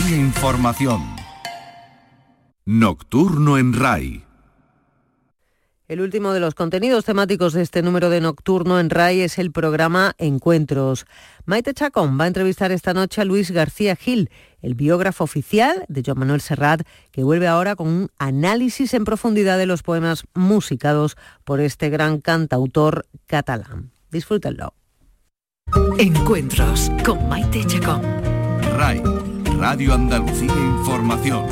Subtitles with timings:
[0.00, 1.02] Andalucía Información.
[2.64, 4.24] Nocturno en RAI.
[5.88, 9.52] El último de los contenidos temáticos de este número de Nocturno en RAI es el
[9.52, 11.04] programa Encuentros.
[11.44, 14.30] Maite Chacón va a entrevistar esta noche a Luis García Gil,
[14.62, 19.58] el biógrafo oficial de Joan Manuel Serrat, que vuelve ahora con un análisis en profundidad
[19.58, 23.90] de los poemas musicados por este gran cantautor catalán.
[24.10, 24.72] Disfrútenlo.
[25.98, 28.02] Encuentros con Maite Chacón.
[28.76, 29.02] RAI,
[29.60, 31.44] Radio Andalucía Información.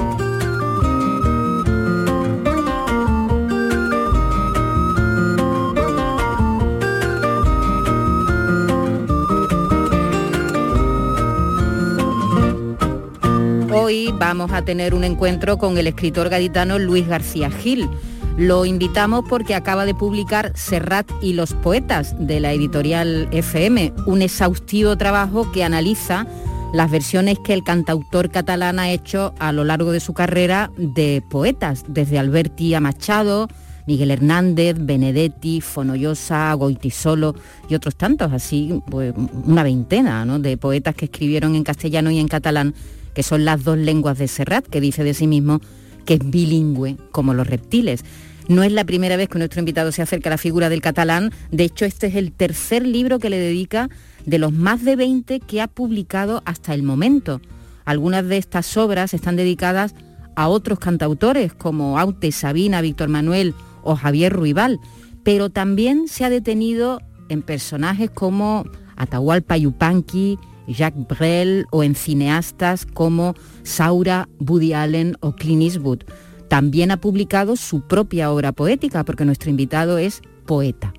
[13.70, 17.90] Hoy vamos a tener un encuentro con el escritor gaditano Luis García Gil.
[18.38, 24.22] Lo invitamos porque acaba de publicar Serrat y los poetas de la editorial FM, un
[24.22, 26.26] exhaustivo trabajo que analiza
[26.72, 31.22] las versiones que el cantautor catalán ha hecho a lo largo de su carrera de
[31.30, 33.48] poetas, desde Alberti a Machado,
[33.86, 37.34] Miguel Hernández, Benedetti, Fonollosa, Goitisolo
[37.70, 39.14] y otros tantos, así pues,
[39.46, 42.74] una veintena de poetas que escribieron en castellano y en catalán
[43.14, 45.60] que son las dos lenguas de Serrat, que dice de sí mismo
[46.04, 48.04] que es bilingüe como los reptiles.
[48.46, 51.32] No es la primera vez que nuestro invitado se acerca a la figura del catalán,
[51.50, 53.88] de hecho este es el tercer libro que le dedica
[54.28, 57.40] de los más de 20 que ha publicado hasta el momento.
[57.86, 59.94] Algunas de estas obras están dedicadas
[60.36, 64.78] a otros cantautores como Aute, Sabina, Víctor Manuel o Javier Ruibal,
[65.24, 68.64] pero también se ha detenido en personajes como
[68.96, 76.00] Atahualpa Yupanqui, Jacques Brel o en cineastas como Saura, Woody Allen o Clint Eastwood.
[76.48, 80.92] También ha publicado su propia obra poética porque nuestro invitado es poeta.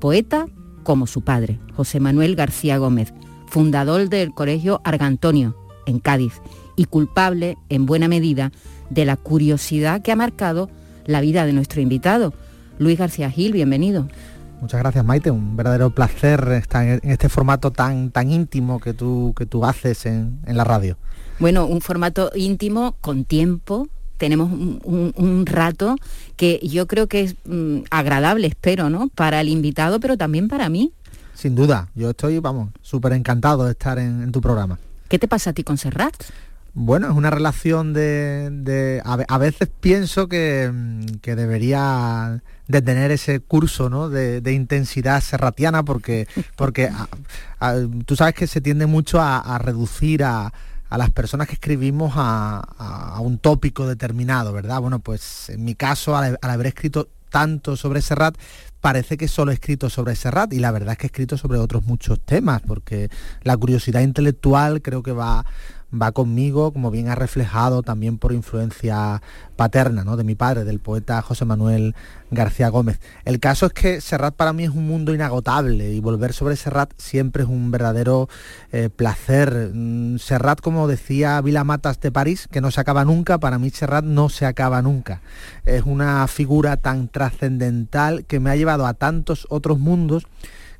[0.00, 0.48] Poeta
[0.84, 3.12] como su padre, José Manuel García Gómez,
[3.48, 6.40] fundador del Colegio Argantonio, en Cádiz,
[6.76, 8.52] y culpable, en buena medida,
[8.90, 10.70] de la curiosidad que ha marcado
[11.06, 12.32] la vida de nuestro invitado.
[12.78, 14.08] Luis García Gil, bienvenido.
[14.60, 19.34] Muchas gracias Maite, un verdadero placer estar en este formato tan, tan íntimo que tú,
[19.36, 20.96] que tú haces en, la radio.
[21.38, 25.96] Bueno, un formato íntimo con tiempo, tenemos un, rato
[26.36, 29.08] que yo creo que es mm, agradable, espero, ¿no?
[29.08, 30.92] Para el invitado, pero también para mí.
[31.34, 34.78] Sin duda, yo estoy, vamos, súper encantado de estar en, tu programa.
[35.08, 36.14] ¿Qué te pasa a ti con Serrat?
[36.72, 39.02] Bueno, es una relación de...
[39.04, 40.72] a, veces pienso que,
[41.22, 44.08] que debería de tener ese curso ¿no?
[44.08, 46.26] de, intensidad serratiana porque,
[46.56, 46.90] porque
[48.06, 50.52] tú sabes que se tiende mucho a, reducir a,
[50.98, 54.80] las personas que escribimos a, un tópico determinado, ¿verdad?
[54.80, 58.36] Bueno, pues en mi caso, al, haber escrito tanto sobre Serrat,
[58.80, 61.58] parece que solo he escrito sobre Serrat y la verdad es que he escrito sobre
[61.58, 63.08] otros muchos temas, porque
[63.42, 65.44] la curiosidad intelectual creo que va,
[66.00, 69.22] va conmigo, como bien ha reflejado también por influencia
[69.56, 70.16] paterna ¿no?
[70.16, 71.94] de mi padre, del poeta José Manuel
[72.30, 73.00] García Gómez.
[73.24, 76.92] El caso es que Serrat para mí es un mundo inagotable y volver sobre Serrat
[76.98, 78.28] siempre es un verdadero
[78.72, 79.70] eh, placer.
[79.72, 83.70] Mm, Serrat, como decía Vila Matas de París, que no se acaba nunca, para mí
[83.70, 85.20] Serrat no se acaba nunca.
[85.64, 90.26] Es una figura tan trascendental que me ha llevado a tantos otros mundos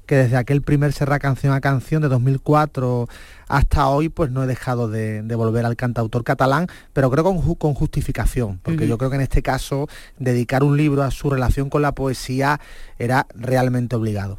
[0.07, 3.09] que desde aquel primer Serrat canción a canción de 2004
[3.49, 7.75] hasta hoy pues no he dejado de, volver al cantautor catalán, pero creo con, con
[7.75, 9.89] justificación, porque yo creo que en este caso
[10.19, 12.61] dedicar un libro a su relación con la poesía
[12.99, 14.39] era realmente obligado.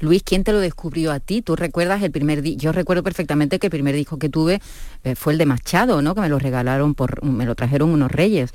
[0.00, 1.42] Luis, ¿quién te lo descubrió a ti?
[1.42, 4.60] ¿Tú recuerdas el primer Yo recuerdo perfectamente que el primer disco que tuve
[5.04, 6.14] eh, fue el de Machado, ¿no?
[6.14, 8.50] Que me lo regalaron por, me lo trajeron unos reyes.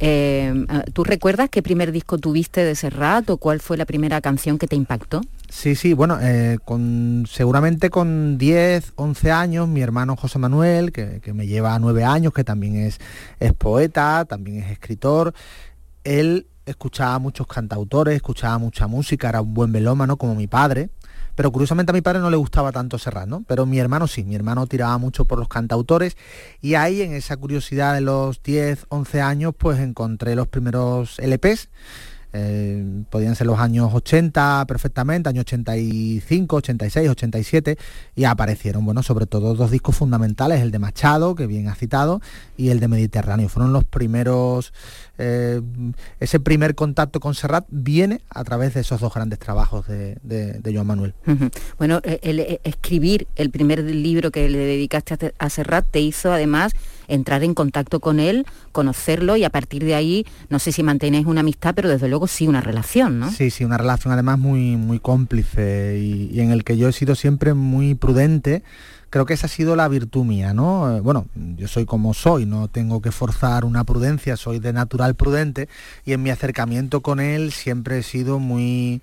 [0.00, 0.52] Eh,
[0.92, 4.66] ¿Tú recuerdas qué primer disco tuviste de Serrat o cuál fue la primera canción que
[4.66, 5.20] te impactó?
[5.48, 11.20] Sí, sí, bueno, eh, con, seguramente con 10, 11 años, mi hermano José Manuel, que,
[11.32, 12.98] me lleva 9 años, que también es,
[13.38, 15.32] es poeta, también es escritor,
[16.02, 20.90] él escuchaba muchos cantautores, escuchaba mucha música, era un buen melómano como mi padre,
[21.34, 23.44] pero curiosamente a mi padre no le gustaba tanto Serrat, ¿no?
[23.46, 26.16] Pero mi hermano sí, mi hermano tiraba mucho por los cantautores
[26.60, 31.68] y ahí en esa curiosidad de los 10, 11 años pues encontré los primeros LPs
[32.36, 37.78] eh, podían ser los años 80 perfectamente, años 85, 86, 87,
[38.16, 42.20] y aparecieron, bueno, sobre todo dos discos fundamentales, el de Machado, que bien ha citado,
[42.56, 43.48] y el de Mediterráneo.
[43.48, 44.72] Fueron los primeros,
[45.16, 45.62] eh,
[46.18, 50.88] ese primer contacto con Serrat viene a través de esos dos grandes trabajos de, Joan
[50.88, 51.14] Manuel.
[51.78, 56.72] Bueno, el, escribir el primer libro que le dedicaste a Serrat te hizo además
[57.08, 61.26] entrar en contacto con él, conocerlo y a partir de ahí, no sé si mantenéis
[61.26, 63.30] una amistad, pero desde luego sí una relación, ¿no?
[63.30, 67.14] Sí, sí, una relación además muy, muy cómplice y, en el que yo he sido
[67.14, 68.62] siempre muy prudente
[69.14, 70.96] creo que esa ha sido la virtud mía, ¿no?
[70.96, 75.14] Eh, bueno, yo soy como soy, no tengo que forzar una prudencia, soy de natural
[75.14, 75.68] prudente
[76.04, 79.02] y en mi acercamiento con él siempre he sido muy,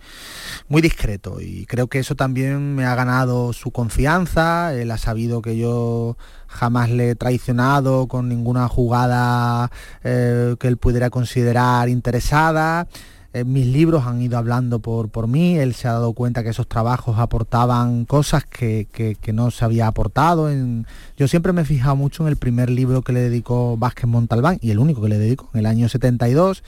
[0.68, 5.42] muy discreto y creo que eso también me ha ganado su confianza, él ha sabido
[5.42, 6.18] que yo
[6.51, 9.71] jamás le he traicionado con ninguna jugada
[10.03, 12.88] eh, que él pudiera considerar interesada.
[13.33, 16.50] Eh, mis libros han ido hablando por, por mí, él se ha dado cuenta que
[16.50, 20.50] esos trabajos aportaban cosas que, no se había aportado.
[20.50, 20.86] En...
[21.15, 24.57] Yo siempre me he fijado mucho en el primer libro que le dedicó Vázquez Montalbán
[24.62, 26.63] y el único que le dedicó en el año 72,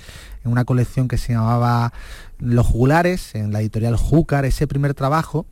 [0.45, 1.91] en una colección que se llamaba
[2.39, 5.45] Los Jugulares, en la editorial Júcar, ese primer trabajo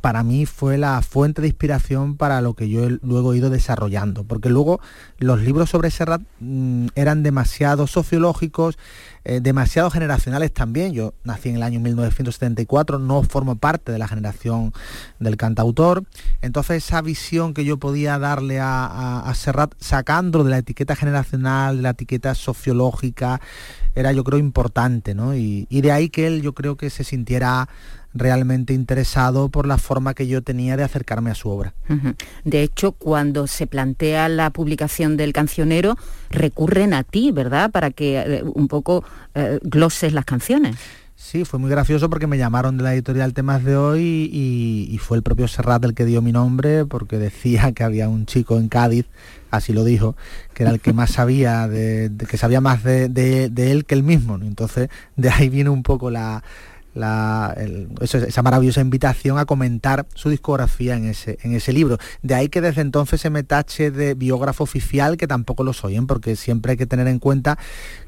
[0.00, 4.24] para mí fue la fuente de inspiración para lo que yo luego he ido desarrollando,
[4.24, 4.80] porque luego
[5.18, 8.78] los libros sobre Serrat mm, eran demasiado sociológicos,
[9.24, 10.92] eh, demasiado generacionales también.
[10.92, 14.72] Yo nací en el año 1974, no formo parte de la generación
[15.18, 16.04] del cantautor,
[16.40, 21.82] entonces esa visión que yo podía darle a, Serrat, sacando de la etiqueta generacional, de
[21.82, 23.40] la etiqueta sociológica,
[23.94, 25.34] era yo creo importante, ¿no?
[25.34, 27.68] y de ahí que él yo creo que se sintiera
[28.14, 31.74] realmente interesado por la forma que yo tenía de acercarme a su obra.
[32.44, 35.96] De hecho, cuando se plantea la publicación del cancionero,
[36.30, 37.70] recurren a ti, ¿verdad?
[37.70, 39.04] Para que eh, un poco
[39.34, 40.76] eh, gloses las canciones.
[41.22, 45.18] Sí, fue muy gracioso porque me llamaron de la editorial Temas de Hoy y, fue
[45.18, 48.68] el propio Serrat el que dio mi nombre porque decía que había un chico en
[48.68, 49.04] Cádiz,
[49.50, 50.16] así lo dijo,
[50.54, 53.04] que era el que más sabía, de, que sabía más de,
[53.54, 54.36] él que él mismo.
[54.36, 56.42] Entonces de ahí viene un poco la,
[56.94, 61.98] esa maravillosa invitación a comentar su discografía en ese, en ese libro.
[62.22, 66.00] De ahí que desde entonces se me tache de biógrafo oficial, que tampoco lo soy,
[66.06, 67.58] porque siempre hay que tener en cuenta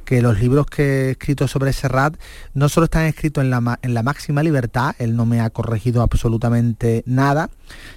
[0.04, 2.16] que los libros que he escrito sobre Serrat
[2.54, 6.02] no solo están escritos en la, en la máxima libertad, él no me ha corregido
[6.02, 7.50] absolutamente nada,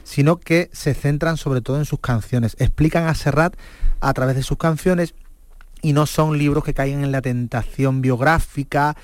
[0.03, 3.55] sino que se centran sobre todo en sus canciones, explican a Serrat
[4.01, 5.13] a través de sus canciones
[5.81, 8.95] y no son libros que caigan en la tentación biográfica,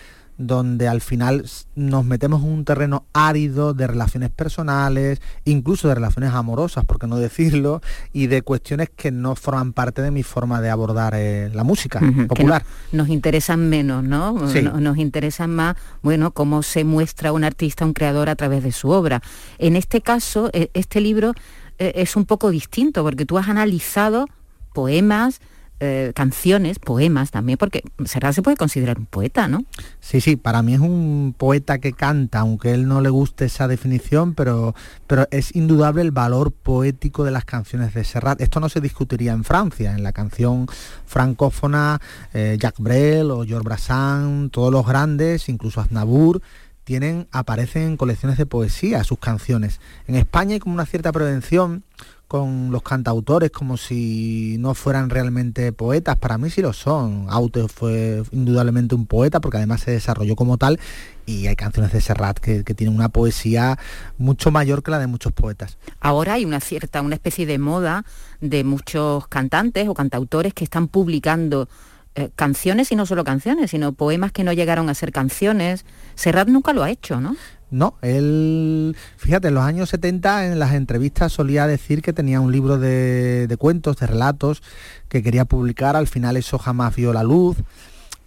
[0.42, 1.46] donde al final
[1.76, 7.08] nos metemos en un terreno árido de relaciones personales, incluso de relaciones amorosas, por qué
[7.08, 7.82] no decirlo,
[8.14, 12.00] y de cuestiones que no forman parte de mi forma de abordar eh, la música
[12.28, 12.64] popular.
[12.92, 14.34] nos interesan menos, ¿no?
[14.34, 18.90] Nos interesan más, bueno, cómo se muestra un artista, un creador a través de su
[18.90, 19.22] obra.
[19.58, 21.34] En este caso, e, este libro
[21.80, 24.28] eh, es un poco distinto, porque tú has analizado
[24.74, 25.42] poemas,
[25.84, 29.66] eh, canciones, poemas también, porque Serrat se puede considerar un poeta, ¿no?
[30.00, 33.68] Sí, sí, para mí es un poeta que canta, aunque él no le guste esa
[33.68, 34.76] definición, pero,
[35.08, 38.40] pero es indudable el valor poético de las canciones de Serrat.
[38.42, 40.68] Esto no se discutiría en Francia, en la canción
[41.08, 42.00] francófona,
[42.32, 46.44] eh, Jacques Brel o Georges Brassens, todos los grandes, incluso Aznavour,
[46.84, 49.80] tienen, aparecen en colecciones de poesía sus canciones.
[50.06, 51.84] En España hay como una cierta prevención
[52.32, 56.16] con los cantautores como si no fueran realmente poetas.
[56.16, 57.26] Para mí sí lo son.
[57.30, 60.80] Aute fue indudablemente un poeta porque además se desarrolló como tal
[61.26, 63.78] y hay canciones de Serrat que, tienen una poesía
[64.18, 65.78] mucho mayor que la de muchos poetas.
[66.00, 68.06] Ahora hay una cierta, una especie de moda
[68.40, 71.68] de muchos cantantes o cantautores que están publicando
[72.16, 75.84] eh, canciones y no solo canciones, sino poemas que no llegaron a ser canciones.
[76.16, 77.36] Serrat nunca lo ha hecho, ¿no?
[77.72, 82.52] No, él, fíjate, en los años 70 en las entrevistas solía decir que tenía un
[82.52, 84.62] libro de, cuentos, de relatos,
[85.08, 87.56] que quería publicar, al final eso jamás vio la luz.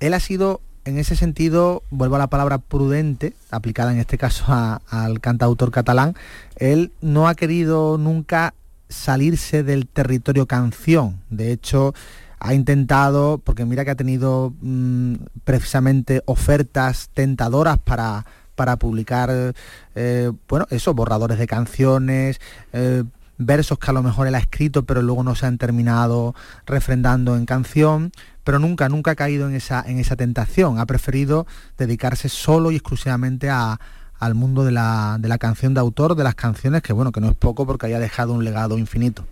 [0.00, 4.46] Él ha sido, en ese sentido, vuelvo a la palabra prudente, aplicada en este caso
[4.88, 6.14] al cantautor catalán,
[6.56, 8.54] él no ha querido nunca
[8.88, 11.20] salirse del territorio canción.
[11.28, 11.92] De hecho,
[12.40, 19.54] ha intentado, porque mira que ha tenido mm, precisamente ofertas tentadoras para para publicar,
[19.94, 22.40] eh, bueno, eso, borradores de canciones,
[22.72, 23.04] eh,
[23.38, 26.34] versos que a lo mejor él ha escrito pero luego no se han terminado
[26.66, 28.12] refrendando en canción,
[28.44, 31.46] pero nunca, nunca ha caído en esa, en esa tentación, ha preferido
[31.78, 33.80] dedicarse solo y exclusivamente a,
[34.18, 37.20] al mundo de la, de la canción de autor, de las canciones, que bueno, que
[37.20, 39.26] no es poco porque haya dejado un legado infinito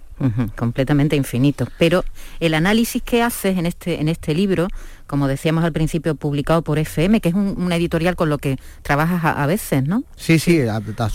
[0.56, 1.66] completamente infinito.
[1.78, 2.04] Pero
[2.40, 4.68] el análisis que haces en este, en este libro,
[5.12, 9.20] como decíamos al principio, publicado por FM, que es una editorial con lo que trabajas
[9.22, 10.04] a, veces, ¿no?
[10.16, 10.62] Sí, sí,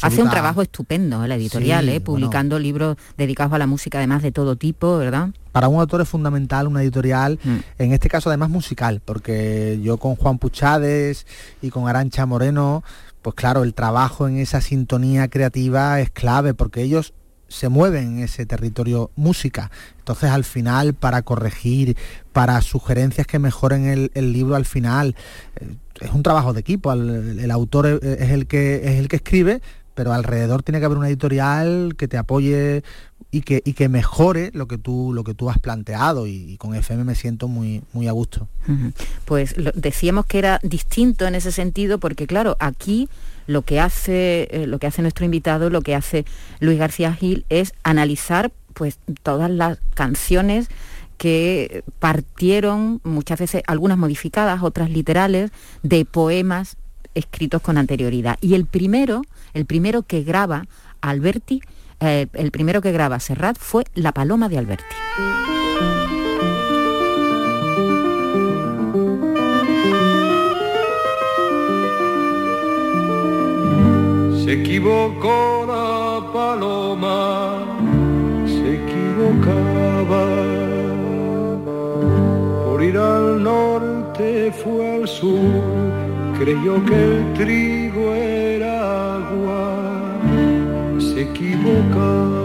[0.03, 1.99] hace un trabajo estupendo la editorial, ¿eh?
[1.99, 5.29] publicando libros dedicados a la música, además de todo tipo, ¿verdad?
[5.51, 7.55] Para un autor es fundamental una editorial, mm.
[7.79, 11.25] en este caso además musical, porque yo con Juan Puchades
[11.63, 12.83] y con Arancha Moreno,
[13.23, 17.15] pues claro, el trabajo en esa sintonía creativa es clave, porque ellos
[17.47, 19.71] se mueven en ese territorio música.
[19.99, 21.97] Entonces al final, para corregir,
[22.33, 25.15] para sugerencias que mejoren el, libro al final,
[25.59, 26.91] eh, es un trabajo de equipo.
[26.93, 29.61] El, autor es el, que, es el que escribe,
[29.93, 32.83] pero alrededor tiene que haber una editorial que te apoye
[33.31, 36.75] y que, y que mejore lo que tú, lo que tú has planteado y, con
[36.75, 38.47] FM me siento muy, muy a gusto.
[39.25, 43.09] Pues decíamos que era distinto en ese sentido porque claro, aquí
[43.47, 46.25] lo que hace, eh, lo que hace nuestro invitado, lo que hace
[46.59, 50.69] Luis García Gil es analizar pues todas las canciones
[51.17, 55.49] que partieron muchas veces, algunas modificadas, otras literales,
[55.81, 56.77] de poemas
[57.15, 58.37] escritos con anterioridad.
[58.39, 59.23] Y el primero,
[59.53, 60.65] el primero que graba
[61.01, 61.61] Alberti,
[61.99, 64.85] eh, el primero que graba Serrat fue La Paloma de Alberti.
[75.24, 77.65] La paloma,
[78.45, 80.25] se equivocaba.
[82.65, 85.62] Por ir al norte fue al sur,
[86.39, 90.19] creyó que el trigo era agua,
[91.00, 92.37] se equivocaba.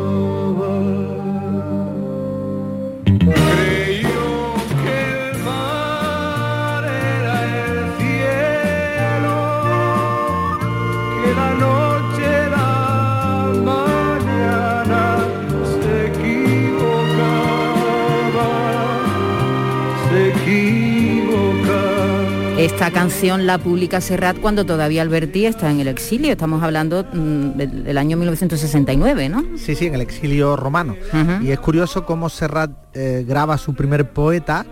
[22.73, 26.33] Esta canción la publica Serrat cuando todavía Alberti está en el exilio.
[26.33, 29.45] Estamos hablando mm, del, año 1969, ¿no?
[29.57, 30.97] Sí, sí, en el exilio romano.
[31.43, 34.67] Y es curioso cómo Serrat eh, graba su primer poeta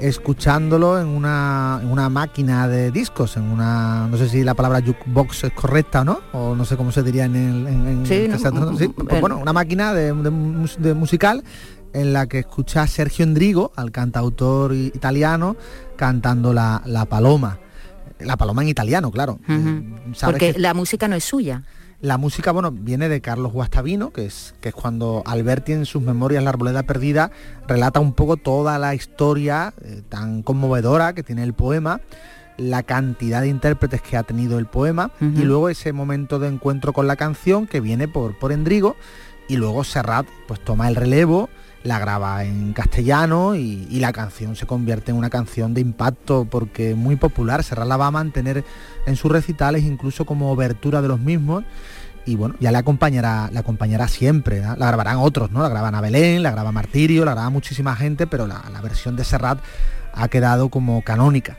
[0.00, 5.52] escuchándolo en una, máquina de discos, en una, no sé si la palabra jukebox es
[5.52, 8.06] correcta o no, o no sé cómo se diría en el...
[8.06, 11.42] sí, pues bueno, una máquina de, musical
[11.92, 15.56] en la que escucha a Sergio Endrigo, al cantautor italiano,
[15.96, 17.58] cantando la, paloma.
[18.20, 19.38] La paloma en italiano, claro.
[19.48, 19.82] Eh,
[20.24, 21.62] Porque la música no es suya.
[22.00, 26.00] La música, bueno, viene de Carlos Guastavino, que es, que es cuando Alberti en sus
[26.00, 27.32] memorias La Arboleda Perdida
[27.66, 32.00] relata un poco toda la historia eh, tan conmovedora que tiene el poema,
[32.56, 36.92] la cantidad de intérpretes que ha tenido el poema y luego ese momento de encuentro
[36.92, 38.96] con la canción que viene por, por Endrigo
[39.48, 41.48] y luego Serrat pues toma el relevo
[41.82, 46.94] la graba en castellano y, la canción se convierte en una canción de impacto porque
[46.94, 47.64] muy popular.
[47.64, 48.64] Serrat la va a mantener
[49.06, 51.64] en sus recitales incluso como obertura de los mismos
[52.26, 54.60] y bueno, ya le acompañará, le acompañará siempre.
[54.60, 55.62] La grabarán otros, ¿no?
[55.62, 59.24] La graban a Belén, la graba Martirio, la graba muchísima gente, pero la, versión de
[59.24, 59.58] Serrat
[60.12, 61.58] ha quedado como canónica.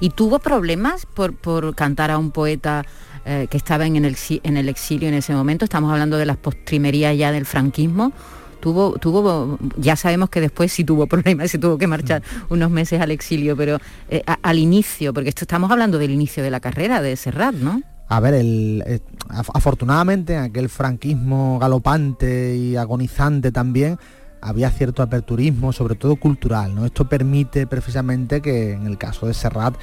[0.00, 2.84] ¿Y tuvo problemas por, cantar a un poeta
[3.24, 5.64] eh, que estaba en el, en el exilio en ese momento?
[5.64, 8.12] Estamos hablando de las postrimerías ya del franquismo
[8.60, 13.00] tuvo, tuvo, ya sabemos que después sí tuvo problemas, se tuvo que marchar unos meses
[13.00, 17.02] al exilio, pero eh, al inicio, porque esto estamos hablando del inicio de la carrera
[17.02, 17.82] de Serrat, ¿no?
[18.08, 23.98] A ver, el, eh, afortunadamente en aquel franquismo galopante y agonizante también
[24.40, 26.74] había cierto aperturismo, sobre todo cultural.
[26.74, 26.86] ¿no?
[26.86, 29.76] Esto permite precisamente que en el caso de Serrat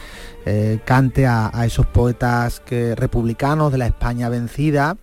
[0.45, 4.97] eh, cante a, a, esos poetas que, republicanos de la España vencida,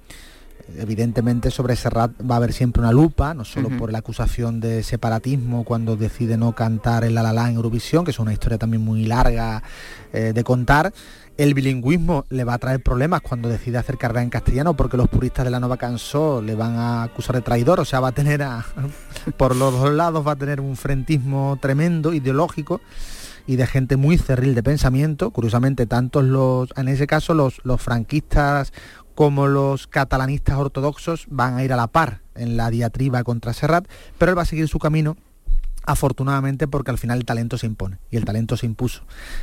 [0.79, 4.83] Evidentemente sobre Serrat va a haber siempre una lupa, no solo por la acusación de
[4.83, 8.83] separatismo cuando decide no cantar el La La en Eurovisión, que es una historia también
[8.83, 9.63] muy larga
[10.13, 10.93] eh, de contar.
[11.37, 15.09] El bilingüismo le va a traer problemas cuando decide hacer carrera en castellano porque los
[15.09, 18.13] puristas de la nueva canción le van a acusar de traidor, o sea, va a
[18.13, 18.45] tener
[19.37, 22.81] por los dos lados va a tener un frentismo tremendo, ideológico
[23.47, 25.31] y de gente muy cerril de pensamiento.
[25.31, 28.73] Curiosamente, tantos los, en ese caso, los, los franquistas
[29.15, 33.87] como los catalanistas ortodoxos van a ir a la par en la diatriba contra Serrat,
[34.19, 35.17] pero él va a seguir su camino
[35.87, 39.03] afortunadamente porque al final el talento se impone y el talento se impuso.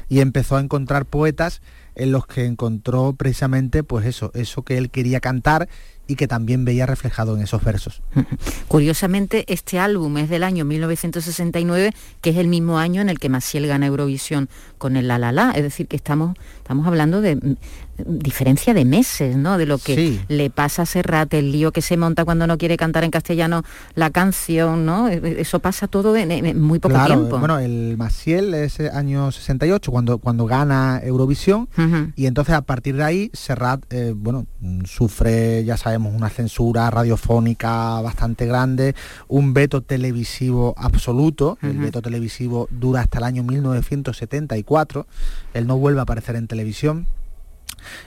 [0.10, 1.62] Y empezó a encontrar poetas
[1.96, 5.68] en los que encontró precisamente pues eso, eso que él quería cantar
[6.08, 8.02] y que también veía reflejado en esos versos.
[8.68, 13.30] Curiosamente, este álbum es del año 1969, que es el mismo año en el que
[13.30, 17.58] Maciel gana Eurovisión con el La La La, es decir, que estamos, estamos hablando de,
[18.06, 19.58] diferencia de meses, ¿no?
[19.58, 22.78] De lo que le pasa a Serrat, el lío que se monta cuando no quiere
[22.78, 23.64] cantar en castellano
[23.96, 25.08] la canción, ¿no?
[25.08, 27.40] E, e, eso pasa todo en, muy poco tiempo.
[27.40, 31.70] Bueno, el Maciel es año 68 cuando, cuando gana Eurovisión
[32.16, 34.46] y entonces a partir de ahí Serrat, eh, bueno,
[34.86, 38.96] sufre, ya sabemos, una censura radiofónica bastante grande,
[39.28, 45.08] un veto televisivo absoluto, el veto televisivo dura hasta el año 1974,
[45.54, 47.08] él no vuelve a aparecer en televisión.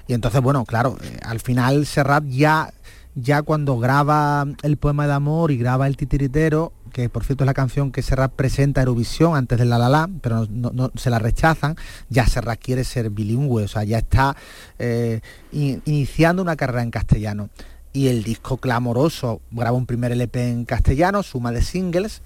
[0.07, 2.73] Y entonces, bueno, claro, eh, al final Serrat ya,
[3.15, 7.47] ya cuando graba el poema de amor y graba el titiritero, que por cierto es
[7.47, 11.11] la canción que Serrat presenta a Eurovisión antes de La La La, pero no, se
[11.11, 11.75] la rechazan,
[12.09, 14.37] ya Serrat quiere ser bilingüe, o sea, ya está
[14.79, 15.21] eh,
[15.51, 17.51] iniciando una carrera en castellano.
[17.93, 22.23] Y el disco clamoroso graba un primer LP en castellano, suma de singles,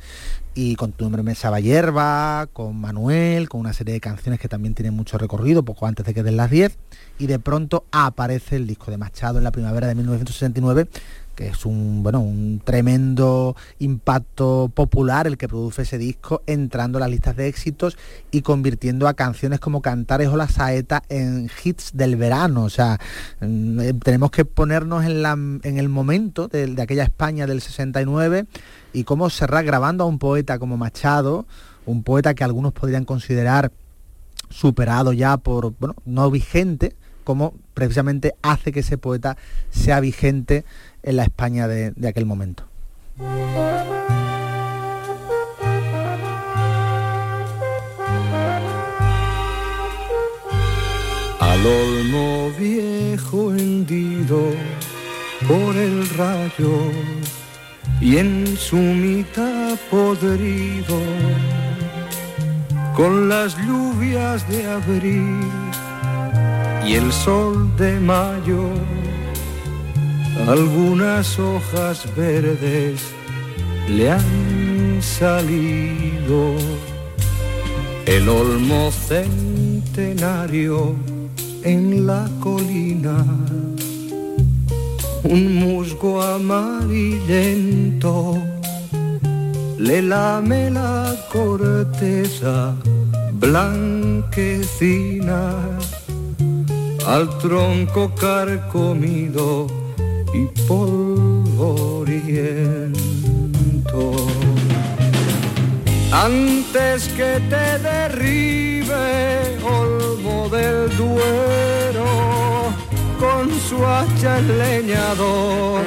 [0.54, 4.74] y con tu nombre Mesa Hierba, con Manuel, con una serie de canciones que también
[4.74, 6.76] tienen mucho recorrido, poco antes de que den las 10,
[7.18, 10.88] y de pronto aparece el disco de Machado en la primavera de 1969
[11.38, 17.00] que es un, bueno, un tremendo impacto popular el que produce ese disco, entrando a
[17.00, 17.96] las listas de éxitos
[18.32, 22.64] y convirtiendo a canciones como Cantares o La Saeta en hits del verano.
[22.64, 22.98] O sea,
[23.40, 28.46] mm, eh, tenemos que ponernos en, la, en el momento de, aquella España del 69
[28.92, 31.46] y cómo Serrat grabando a un poeta como Machado,
[31.86, 33.70] un poeta que algunos podrían considerar
[34.50, 39.36] superado ya por, bueno, no vigente, como precisamente hace que ese poeta
[39.70, 40.64] sea vigente
[41.02, 42.64] en la España de, aquel momento.
[51.40, 54.52] Al olmo viejo hendido
[55.46, 56.90] por el rayo
[58.00, 60.98] y en su mitad podrido
[62.94, 65.40] con las lluvias de abril
[66.86, 68.70] y el sol de mayo
[70.46, 73.00] algunas hojas verdes
[73.88, 76.54] le han salido.
[78.06, 80.94] El olmo centenario
[81.62, 83.24] en la colina,
[85.24, 88.38] un musgo amarillento
[89.78, 92.74] le lame la corteza
[93.34, 95.52] blanquecina
[97.06, 99.66] al tronco carcomido
[100.34, 101.58] y polvoriento.
[106.12, 112.06] Antes que te derribe olmo del duero
[113.18, 115.82] con su hacha el leñador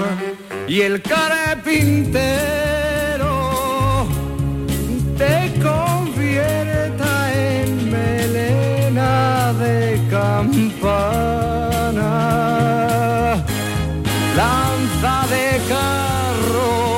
[0.67, 2.51] y el carpintero
[5.17, 11.70] te convierta en melena de campana
[15.01, 16.91] de carro.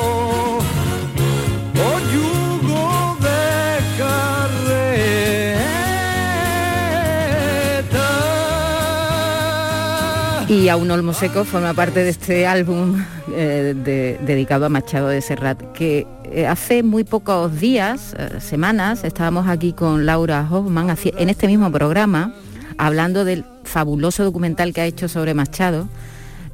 [10.50, 13.02] Y a un olmo seco forma parte de este álbum
[13.34, 19.48] eh, dedicado a Machado de Serrat, que eh, hace muy pocos días, eh, semanas, estábamos
[19.48, 22.34] aquí con Laura Hoffman en este mismo programa,
[22.78, 25.88] hablando del fabuloso documental que ha hecho sobre Machado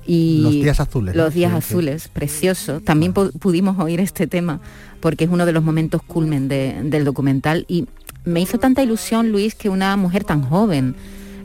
[0.08, 1.16] los días azules.
[1.16, 2.82] Los días azules, precioso.
[2.82, 4.60] También pudimos oír este tema
[5.00, 7.88] porque es uno de los momentos culmen del documental y
[8.26, 10.96] me hizo tanta ilusión, Luis, que una mujer tan joven,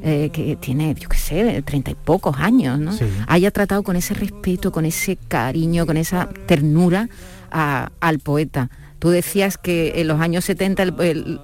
[0.02, 2.92] eh, que tiene, yo qué sé, treinta y pocos años, ¿no?
[3.26, 7.08] haya tratado con ese respeto, con ese cariño, con esa ternura
[7.50, 8.68] al poeta.
[9.04, 11.38] Tú decías que en los años 70 el,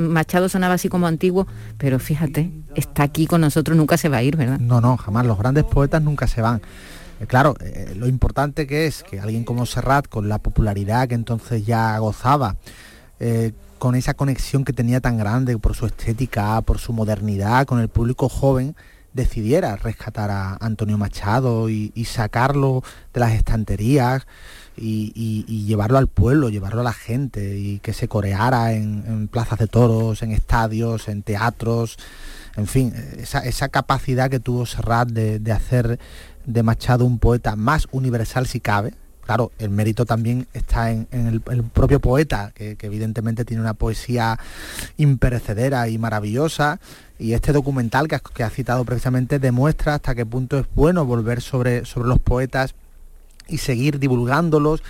[0.00, 1.44] Machado sonaba así como antiguo,
[1.76, 4.60] pero fíjate, está aquí con nosotros, nunca se va a ir, ¿verdad?
[4.60, 5.26] No, no, jamás.
[5.26, 6.62] Los grandes poetas nunca se van.
[7.18, 11.16] Eh, claro, eh, lo importante que es que alguien como Serrat, con la popularidad que
[11.16, 12.58] entonces ya gozaba,
[13.18, 17.80] eh, con esa conexión que tenía tan grande por su estética, por su modernidad, con
[17.80, 18.76] el público joven,
[19.14, 24.28] decidiera rescatar a Antonio Machado y sacarlo de las estanterías
[24.76, 29.66] y, llevarlo al pueblo, llevarlo a la gente y que se coreara en, plazas de
[29.66, 31.98] toros, en estadios, en teatros,
[32.56, 35.98] en fin, esa, capacidad que tuvo Serrat de, hacer
[36.46, 38.94] de Machado un poeta más universal si cabe.
[39.24, 44.38] Claro, el mérito también está en, el, propio poeta, que, evidentemente tiene una poesía
[44.98, 46.78] imperecedera y maravillosa,
[47.18, 51.40] y este documental que, que ha citado precisamente demuestra hasta qué punto es bueno volver
[51.40, 52.74] sobre, sobre los poetas
[53.48, 54.82] y seguir divulgándolos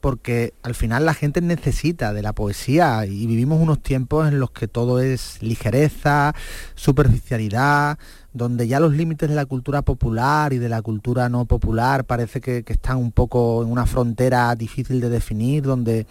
[0.00, 4.50] porque al final la gente necesita de la poesía y vivimos unos tiempos en los
[4.50, 6.34] que todo es ligereza,
[6.74, 7.98] superficialidad,
[8.32, 12.40] donde ya los límites de la cultura popular y de la cultura no popular parece
[12.40, 16.06] que, están un poco en una frontera difícil de definir, donde,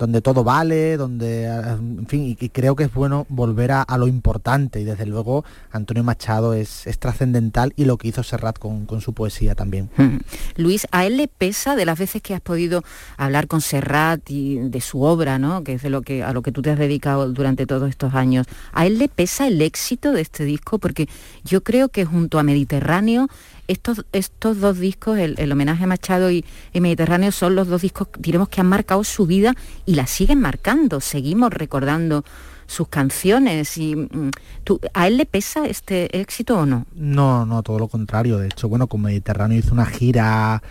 [0.00, 4.80] donde todo vale, donde, en fin, y, creo que es bueno volver a, lo importante
[4.80, 9.54] y desde luego Antonio Machado es, trascendental y lo que hizo Serrat con, su poesía
[9.54, 9.90] también.
[9.98, 10.16] Hmm.
[10.56, 12.82] Luis, ¿a él le pesa de las veces que has podido
[13.18, 15.64] hablar con Serrat y de su obra, ¿no?
[15.64, 18.14] que es de lo que, a lo que tú te has dedicado durante todos estos
[18.14, 20.78] años, ¿a él le pesa el éxito de este disco?
[20.78, 21.10] Porque
[21.44, 23.28] yo creo que junto a Mediterráneo
[23.70, 28.48] estos, estos dos discos, el, homenaje a Machado y, Mediterráneo, son los dos discos, diremos,
[28.48, 29.54] que han marcado su vida
[29.86, 31.00] y la siguen marcando.
[31.00, 32.24] Seguimos recordando
[32.66, 34.30] sus canciones y mm,
[34.94, 36.86] ¿a él le pesa este éxito o no?
[36.94, 38.38] No, no, todo lo contrario.
[38.38, 40.62] De hecho, bueno, con Mediterráneo hizo una gira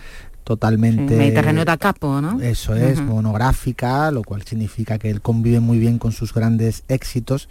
[0.44, 1.16] totalmente...
[1.16, 2.42] Mediterráneo da capo, ¿no?
[2.42, 7.48] Eso es, monográfica, lo cual significa que él convive muy bien con sus grandes éxitos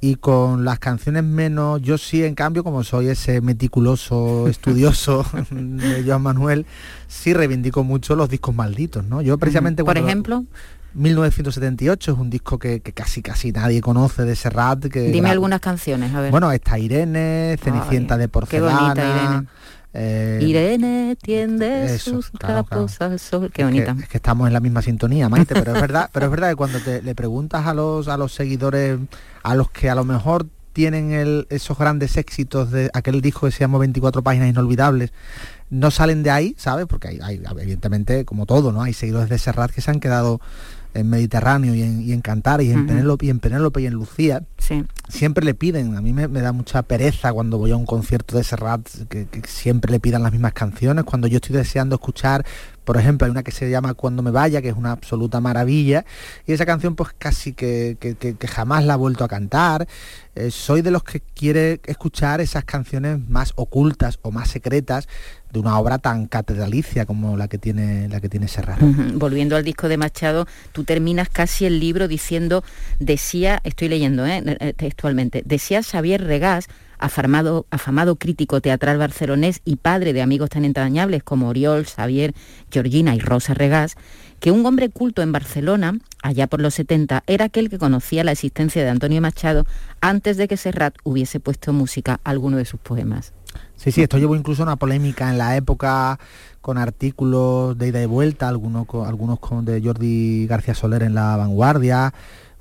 [0.00, 6.04] y con las canciones menos, yo sí en cambio como soy ese meticuloso estudioso de
[6.06, 6.66] Joan Manuel,
[7.08, 9.22] sí reivindico mucho los discos malditos, ¿no?
[9.22, 9.84] Yo precisamente...
[9.84, 10.44] Por ejemplo...
[10.92, 14.86] 1978 es un disco que, casi casi nadie conoce de Serrat.
[14.86, 16.32] Que Dime algunas canciones, a ver.
[16.32, 18.94] Bueno, está Irene, Cenicienta de porcelana.
[18.94, 19.46] Qué bonita, Irene.
[19.92, 23.50] Eh, Irene tiende sus al sol.
[23.52, 23.96] Qué bonita.
[23.98, 26.56] Es que, estamos en la misma sintonía, Maite, pero es verdad, pero es verdad que
[26.56, 28.98] cuando te, le preguntas a los a los seguidores,
[29.42, 33.52] a los que a lo mejor tienen el, esos grandes éxitos de aquel disco que
[33.52, 35.12] se llama 24 páginas inolvidables,
[35.68, 36.86] no salen de ahí, ¿sabes?
[36.86, 38.82] Porque hay, hay, evidentemente, como todo, ¿no?
[38.82, 40.40] Hay seguidores de Serrat que se han quedado
[40.94, 43.94] en Mediterráneo y en, y en Cantar y en, Penélope, y en Penélope y en
[43.94, 44.42] Lucía,
[45.08, 48.44] siempre le piden, a mí me, da mucha pereza cuando voy a un concierto de
[48.44, 52.44] Serrat, que, siempre le pidan las mismas canciones, cuando yo estoy deseando escuchar,
[52.90, 56.04] por ejemplo, hay una que se llama Cuando me vaya, que es una absoluta maravilla,
[56.44, 57.96] y esa canción pues casi que,
[58.48, 59.86] jamás la ha vuelto a cantar.
[60.34, 65.06] Eh, soy de los que quiere escuchar esas canciones más ocultas o más secretas
[65.52, 68.80] de una obra tan catedralicia como la que tiene la que tiene Serrat.
[69.14, 72.64] Volviendo al disco de Machado, tú terminas casi el libro diciendo,
[72.98, 74.42] decía, estoy leyendo ¿eh?
[74.44, 76.66] Eh, textualmente, decía Xavier Regás,
[77.00, 82.34] afamado, afamado crítico teatral barcelonés y padre de amigos tan entrañables como Oriol, Xavier,
[82.70, 83.96] Georgina y Rosa Regás,
[84.38, 88.32] que un hombre culto en Barcelona, allá por los 70, era aquel que conocía la
[88.32, 89.66] existencia de Antonio Machado
[90.00, 93.32] antes de que Serrat hubiese puesto música a alguno de sus poemas.
[93.76, 96.18] Sí, sí, esto llevó incluso una polémica en la época
[96.60, 102.12] con artículos de ida y vuelta, algunos algunos de Jordi García Soler en La Vanguardia.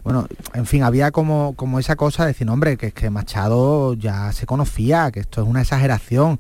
[0.10, 4.32] Bueno, en fin, había como, como esa cosa de decir, hombre, que que Machado ya
[4.32, 6.40] se conocía, que esto es una exageración,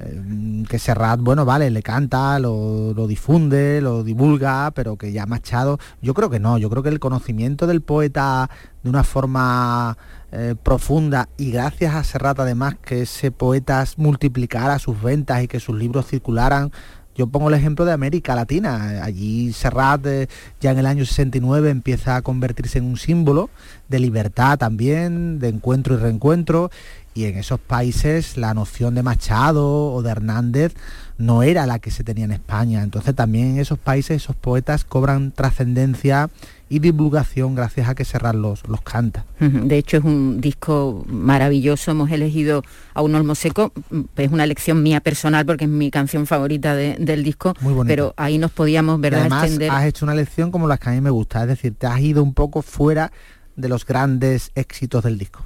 [0.00, 5.26] eh, que Serrat, bueno, vale, le canta, lo, lo, difunde, lo divulga, pero que ya
[5.26, 8.48] Machado, yo creo que no, yo creo que el conocimiento del poeta
[8.82, 9.98] de una forma
[10.34, 15.60] eh, profunda y gracias a Serrat además que ese poeta multiplicara sus ventas y que
[15.60, 16.72] sus libros circularan.
[17.16, 19.02] Yo pongo el ejemplo de América Latina.
[19.04, 20.28] Allí Serrat eh,
[20.60, 23.50] ya en el año 69 empieza a convertirse en un símbolo
[23.88, 26.70] de libertad también, de encuentro y reencuentro.
[27.14, 30.74] Y en esos países la noción de Machado o de Hernández
[31.18, 32.82] no era la que se tenía en España.
[32.82, 36.30] Entonces también en esos países esos poetas cobran trascendencia
[36.72, 39.26] y divulgación gracias a que Serrat los, los canta.
[39.38, 42.62] De hecho es un disco maravilloso, hemos elegido
[42.94, 43.74] a un Olmo Seco,
[44.16, 47.52] es una elección mía personal porque es mi canción favorita del disco,
[47.86, 49.28] pero ahí nos podíamos ¿verdad?
[49.30, 51.86] además has hecho una elección como las que a mí me gusta, es decir, te
[51.86, 53.12] has ido un poco fuera
[53.56, 55.44] de los grandes éxitos del disco.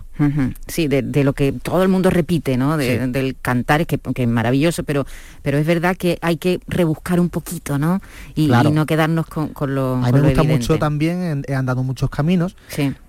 [0.66, 2.78] Sí, de, lo que todo el mundo repite, ¿no?
[2.78, 5.06] Del cantar, que, que, es maravilloso, pero,
[5.42, 8.00] pero es verdad que hay que rebuscar un poquito, ¿no?
[8.34, 12.08] Y, no quedarnos con, con lo A mí me gusta mucho también, he andado muchos
[12.08, 12.56] caminos,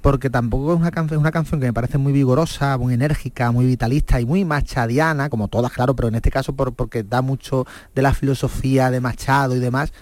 [0.01, 3.65] porque tampoco es una, canción, una canción que me parece muy vigorosa, muy enérgica, muy
[3.65, 7.65] vitalista y muy machadiana, como todas, claro, pero en este caso por, porque da mucho
[7.95, 9.93] de la filosofía de Machado y demás,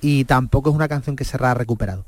[0.00, 2.04] y tampoco es una canción que se ha recuperado.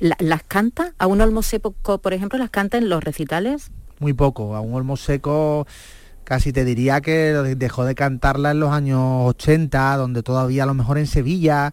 [0.00, 0.92] ¿Las canta?
[0.98, 3.70] ¿A un olmo seco, por ejemplo, las canta en los recitales?
[3.98, 4.56] Muy poco.
[4.56, 5.66] A un olmo seco
[6.26, 10.74] casi te diría que dejó de cantarla en los años 80, donde todavía a lo
[10.74, 11.72] mejor en Sevilla,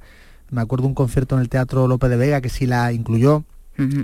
[0.52, 3.44] me acuerdo un concierto en el Teatro López de Vega que sí la incluyó,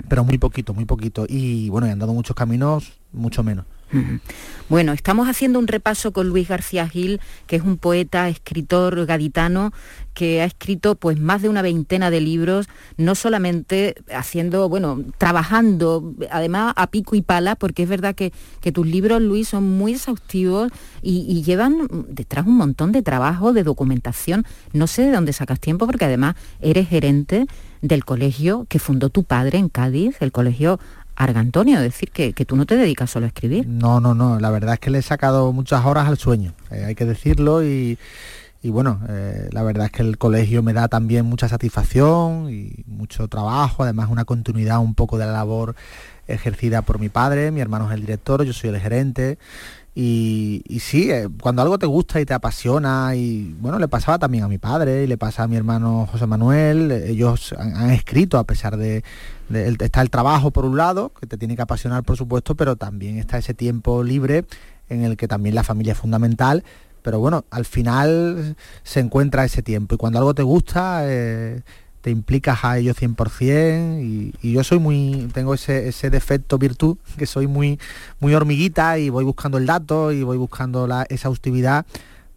[0.08, 1.24] pero muy poquito, muy poquito.
[1.28, 3.64] Y bueno, he andado muchos caminos, mucho menos.
[4.68, 9.72] Bueno, estamos haciendo un repaso con Luis García Gil, que es un poeta, escritor gaditano,
[10.14, 16.14] que ha escrito pues más de una veintena de libros, no solamente haciendo, bueno, trabajando,
[16.30, 18.32] además a pico y pala, porque es verdad que,
[18.70, 20.70] tus libros, Luis, son muy exhaustivos
[21.02, 24.44] y, y, llevan detrás un montón de trabajo, de documentación.
[24.72, 27.46] No sé de dónde sacas tiempo, porque además eres gerente
[27.82, 30.78] del colegio que fundó tu padre en Cádiz, el colegio
[31.20, 33.68] Argantonio, decir que, tú no te dedicas solo a escribir.
[33.68, 36.84] No, no, no, la verdad es que le he sacado muchas horas al sueño, eh,
[36.86, 37.98] hay que decirlo y,
[38.64, 43.28] bueno, eh, la verdad es que el colegio me da también mucha satisfacción y mucho
[43.28, 45.74] trabajo, además una continuidad un poco de la labor
[46.26, 49.38] ejercida por mi padre, mi hermano es el director, yo soy el gerente.
[49.94, 54.44] Y, sí, eh, cuando algo te gusta y te apasiona, y bueno, le pasaba también
[54.44, 58.44] a mi padre y le pasa a mi hermano José Manuel, ellos han escrito a
[58.44, 59.02] pesar de,
[59.50, 63.18] está el trabajo por un lado, que te tiene que apasionar por supuesto, pero también
[63.18, 64.44] está ese tiempo libre
[64.88, 66.64] en el que también la familia es fundamental,
[67.02, 71.62] pero bueno, al final se encuentra ese tiempo y cuando algo te gusta, eh,
[72.00, 76.96] te implicas a ello 100% y, y yo soy muy, tengo ese, ese, defecto virtud,
[77.18, 77.78] que soy muy,
[78.20, 81.84] muy hormiguita y voy buscando el dato y voy buscando la exhaustividad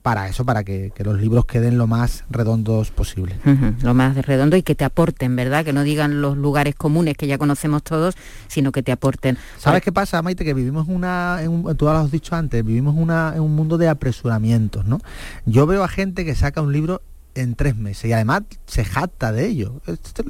[0.03, 3.39] para eso, para que, que, los libros queden lo más redondos posible.
[3.45, 5.63] Uh -huh, lo más redondo y que te aporten, ¿verdad?
[5.63, 8.15] Que no digan los lugares comunes que ya conocemos todos,
[8.47, 9.37] sino que te aporten.
[9.57, 10.43] ¿Sabes qué pasa, Maite?
[10.43, 13.77] Que vivimos una, en un, tú lo has dicho antes, vivimos una, en un mundo
[13.77, 14.99] de apresuramientos, ¿no?
[15.45, 17.01] Yo veo a gente que saca un libro
[17.35, 19.81] en tres meses y además se jacta de ello.
[19.87, 20.23] Este,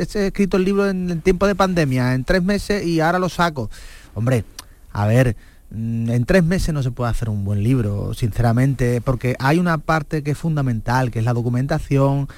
[0.00, 3.18] este he escrito el libro en, en tiempo de pandemia, en tres meses y ahora
[3.18, 3.70] lo saco.
[4.14, 4.44] Hombre,
[4.92, 5.36] a ver,
[5.70, 9.78] mm, en tres meses no se puede hacer un buen libro, sinceramente, porque hay una
[9.78, 12.28] parte que es fundamental, que es la documentación,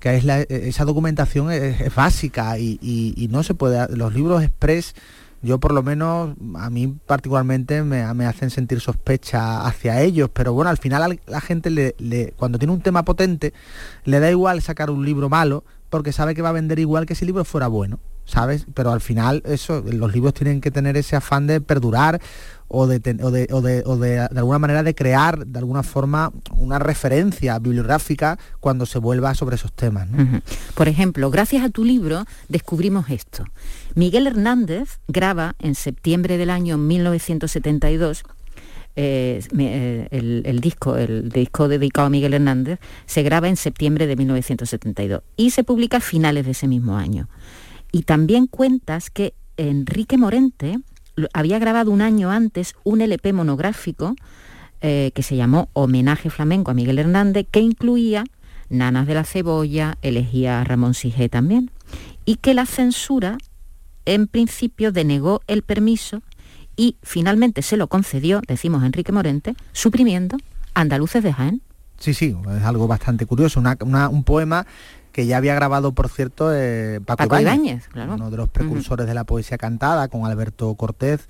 [0.00, 4.12] que es la, esa documentación es, es básica y, y, y, no se puede, los
[4.12, 4.94] libros express,
[5.42, 10.52] yo por lo menos, a mí particularmente me, me hacen sentir sospecha hacia ellos, pero
[10.52, 13.52] bueno, al final la gente le, le, cuando tiene un tema potente,
[14.04, 17.14] le da igual sacar un libro malo, porque sabe que va a vender igual que
[17.14, 17.98] si el libro fuera bueno.
[18.24, 18.66] ¿Sabes?
[18.74, 22.20] Pero al final eso, los libros tienen que tener ese afán de perdurar
[22.68, 26.78] o de, o de, o de, de, alguna manera de crear de alguna forma una
[26.78, 30.08] referencia bibliográfica cuando se vuelva sobre esos temas.
[30.74, 33.44] Por ejemplo, gracias a tu libro descubrimos esto.
[33.94, 38.24] Miguel Hernández graba en septiembre del año 1972
[38.94, 39.42] eh,
[40.10, 45.22] el, el, disco, el disco dedicado a Miguel Hernández, se graba en septiembre de 1972
[45.36, 47.28] y se publica a finales de ese mismo año.
[47.92, 50.78] Y también cuentas que Enrique Morente
[51.32, 54.16] había grabado un año antes un LP monográfico
[54.80, 58.24] eh, que se llamó Homenaje Flamenco a Miguel Hernández, que incluía
[58.68, 61.70] Nanas de la Cebolla, elegía a Ramón Sigé también,
[62.24, 63.38] y que la censura
[64.06, 66.22] en principio denegó el permiso
[66.76, 70.38] y finalmente se lo concedió, decimos Enrique Morente, suprimiendo
[70.74, 71.62] Andaluces de Jaén.
[71.98, 74.66] Sí, sí, es algo bastante curioso, un poema
[75.12, 78.14] que ya había grabado, por cierto, eh, Paco, Paco Ibáñez, Ibáñez claro.
[78.14, 79.08] uno de los precursores uh -huh.
[79.08, 81.20] de la poesía cantada, con Alberto Cortés,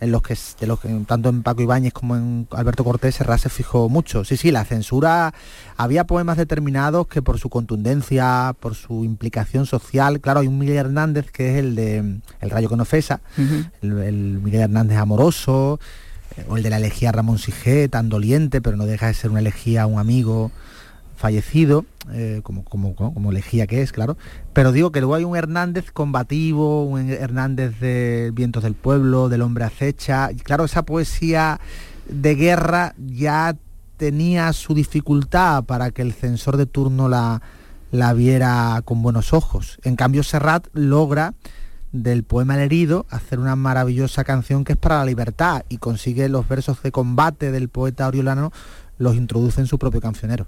[0.00, 3.40] en los que, de los que tanto en Paco Ibáñez como en Alberto Cortés Serrat
[3.40, 4.24] se fijó mucho.
[4.24, 5.34] Sí, sí, la censura,
[5.76, 10.78] había poemas determinados que por su contundencia, por su implicación social, claro, hay un Miguel
[10.78, 13.70] Hernández que es el de El rayo que no fesa, uh -huh.
[13.82, 15.78] el, el Miguel Hernández amoroso,
[16.48, 19.40] o el de la elegía Ramón Sigé, tan doliente, pero no deja de ser una
[19.40, 20.50] elegía a un amigo
[21.16, 24.16] fallecido, eh, como, como, como elegía que es, claro,
[24.52, 29.42] pero digo que luego hay un Hernández combativo, un Hernández de Vientos del Pueblo, del
[29.42, 31.58] Hombre Acecha, claro, esa poesía
[32.08, 33.56] de guerra ya
[33.96, 37.42] tenía su dificultad para que el censor de turno la,
[37.90, 39.78] la viera con buenos ojos.
[39.82, 41.34] En cambio, Serrat logra
[41.92, 46.28] del poema El herido hacer una maravillosa canción que es para la libertad y consigue
[46.28, 48.52] los versos de combate del poeta oriolano,
[48.98, 50.46] los introduce en su propio cancionero.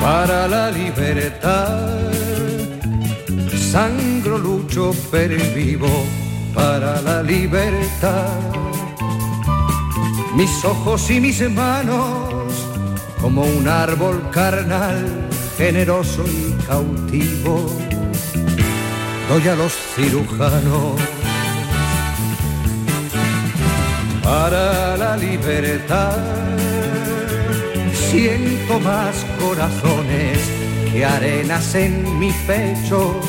[0.00, 2.10] Para la libertad,
[3.56, 5.88] sangro lucho per el vivo,
[6.54, 8.38] para la libertad.
[10.36, 12.75] Mis ojos y mis manos
[13.20, 17.66] como un árbol carnal, generoso y cautivo,
[19.28, 21.00] doy a los cirujanos
[24.22, 26.16] para la libertad.
[27.92, 30.38] Siento más corazones
[30.92, 33.20] que arenas en mi pecho,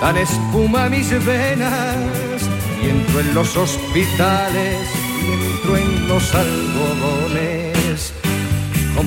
[0.00, 1.96] dan espuma mis venas
[2.82, 4.78] y entro en los hospitales
[5.22, 7.71] y entro en los algodones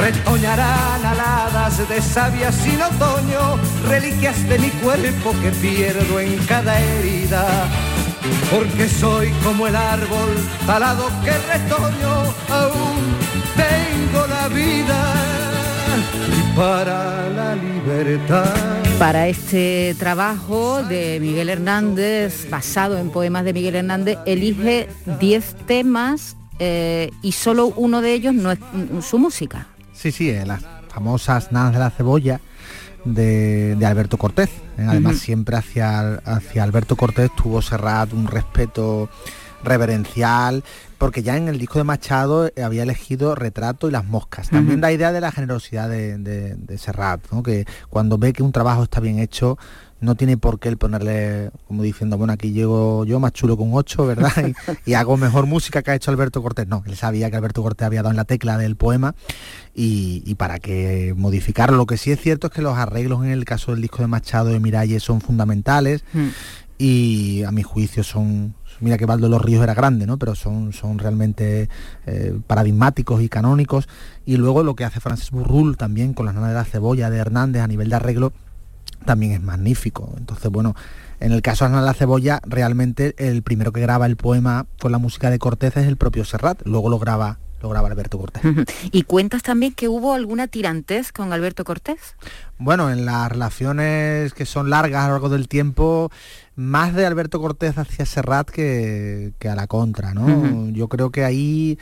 [0.00, 7.44] Retoñarán aladas de savia sin otoño, reliquias de mi cuerpo que pierdo en cada herida.
[8.50, 13.16] Porque soy como el árbol talado que retoño, aún
[13.56, 15.14] tengo la vida
[16.56, 18.54] para la libertad.
[18.98, 24.88] Para este trabajo de Miguel Hernández, basado en poemas de Miguel Hernández, elige
[25.20, 28.58] 10 temas eh, y solo uno de ellos no es
[29.02, 29.66] su música.
[30.06, 32.40] Sí, sí, eh, las famosas nanas de la cebolla
[33.04, 34.50] de, Alberto Cortés.
[34.78, 34.86] ¿eh?
[34.86, 39.08] Además, siempre hacia, hacia Alberto Cortés tuvo Serrat un respeto
[39.64, 40.62] reverencial,
[40.96, 44.48] porque ya en el disco de Machado había elegido Retrato y Las Moscas.
[44.50, 48.84] También da idea de la generosidad de, de, Serrat, que cuando ve que un trabajo
[48.84, 49.58] está bien hecho,
[50.06, 53.70] no tiene por qué el ponerle, como diciendo, bueno, aquí llego yo más chulo con
[53.72, 54.32] ocho, ¿verdad?
[54.86, 56.68] Y, hago mejor música que ha hecho Alberto Cortés.
[56.68, 59.14] No, él sabía que Alberto Cortés había dado en la tecla del poema
[59.74, 61.76] y, para que modificarlo.
[61.76, 64.06] Lo que sí es cierto es que los arreglos en el caso del disco de
[64.06, 66.28] Machado de Miralles son fundamentales mm.
[66.78, 70.18] y a mi juicio son, mira que Valdo los Ríos era grande, ¿no?
[70.18, 71.68] Pero son, son realmente
[72.06, 73.88] eh, paradigmáticos y canónicos.
[74.24, 77.18] Y luego lo que hace Francis Burrul también con las nanas de la cebolla de
[77.18, 78.32] Hernández a nivel de arreglo
[79.06, 80.12] también es magnífico.
[80.18, 80.76] Entonces, bueno,
[81.20, 84.92] en el caso de Ana la Cebolla, realmente el primero que graba el poema con
[84.92, 88.42] la música de Cortés es el propio Serrat, luego lo graba lo graba Alberto Cortés.
[88.92, 92.14] ¿Y cuentas también que hubo alguna tirantez con Alberto Cortés?
[92.58, 96.10] Bueno, en las relaciones que son largas a lo largo del tiempo,
[96.54, 100.68] más de Alberto Cortés hacia Serrat que, a la contra, ¿no?
[100.70, 101.78] Yo creo que ahí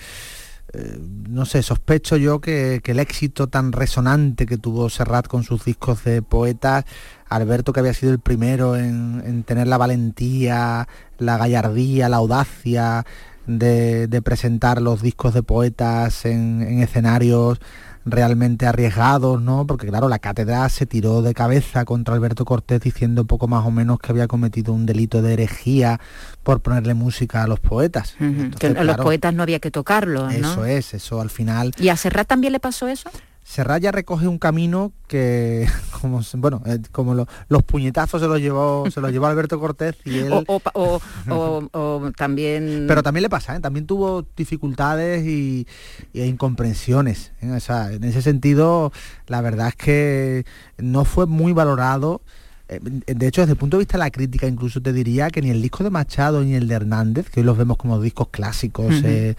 [1.29, 6.05] no sé, sospecho yo que, el éxito tan resonante que tuvo Serrat con sus discos
[6.05, 6.85] de poetas,
[7.29, 13.05] Alberto que había sido el primero en, tener la valentía, la gallardía, la audacia
[13.47, 17.61] de, presentar los discos de poetas en, en escenarios
[18.05, 19.67] realmente arriesgados, ¿no?
[19.67, 23.71] Porque claro, la cátedra se tiró de cabeza contra Alberto Cortés diciendo poco más o
[23.71, 26.01] menos que había cometido un delito de herejía
[26.43, 28.17] por ponerle música a los poetas.
[28.59, 30.53] que a los poetas no había que tocarlo, ¿no?
[30.53, 31.73] Eso es, eso al final.
[31.79, 33.11] ¿Y a Serrat también le pasó eso?
[33.45, 35.69] Serraya recoge un camino que,
[36.01, 40.19] como, bueno, eh, como los puñetazos se los llevó, se los llevó Alberto Cortés y
[40.21, 40.33] él...
[40.33, 42.87] O, también...
[42.89, 43.61] Pero también le pasa, ¿eh?
[43.61, 45.67] también tuvo dificultades y,
[46.15, 47.33] e incomprensiones.
[47.43, 47.59] ¿eh?
[47.69, 48.93] en ese sentido,
[49.27, 50.45] la verdad es que
[50.79, 52.23] no fue muy valorado
[52.67, 55.51] de hecho, desde el punto de vista de la crítica, incluso te diría que ni
[55.51, 58.95] el disco de Machado ni el de Hernández, que hoy los vemos como discos clásicos
[59.05, 59.37] e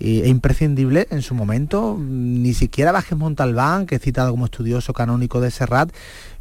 [0.00, 1.96] imprescindible en su momento.
[1.98, 5.90] Ni siquiera Vázquez Montalbán, que he citado como estudioso canónico de Serrat,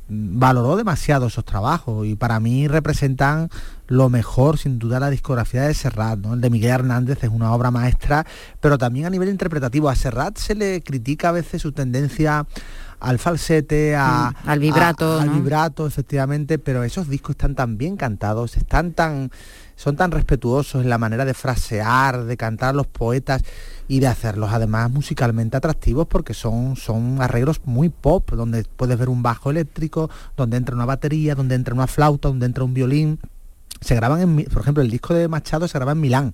[0.07, 3.49] valoró demasiado esos trabajos y para mí representan
[3.87, 6.33] lo mejor sin duda la discografía de Serrat, ¿no?
[6.33, 8.25] El de Miguel Hernández es una obra maestra,
[8.59, 12.45] pero también a nivel interpretativo a Serrat se le critica a veces su tendencia
[12.99, 17.97] al falsete, a, mm, al vibrato, al vibrato, efectivamente, pero esos discos están tan bien
[17.97, 19.31] cantados, están tan
[19.75, 23.43] son tan respetuosos en la manera de frasear, de cantar a los poetas
[23.87, 29.09] y de hacerlos además musicalmente atractivos porque son, son arreglos muy pop, donde puedes ver
[29.09, 33.19] un bajo eléctrico, donde entra una batería, donde entra una flauta, donde entra un violín.
[33.81, 36.33] Se graban en, por ejemplo, el disco de Machado se graba en Milán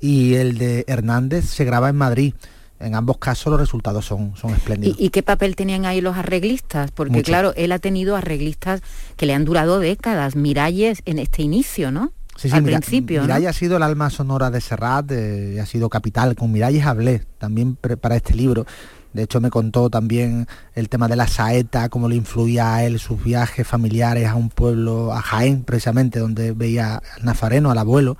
[0.00, 2.34] y el de Hernández se graba en Madrid
[2.80, 4.96] en ambos casos los resultados son, son espléndidos.
[5.00, 6.90] ¿Y, qué papel tenían ahí los arreglistas?
[6.90, 8.82] Porque claro, él ha tenido arreglistas
[9.16, 12.12] que le han durado décadas, Miralles en este inicio, ¿no?
[12.36, 13.22] Sí, sí, Al principio.
[13.22, 16.34] Miralles ha sido el alma sonora de Serrat, y ha sido capital.
[16.34, 18.66] Con Miralles hablé también para este libro.
[19.14, 22.98] De hecho, me contó también el tema de la saeta, cómo le influía a él
[22.98, 28.18] sus viajes familiares a un pueblo, a Jaén, precisamente, donde veía al nafareno, al abuelo,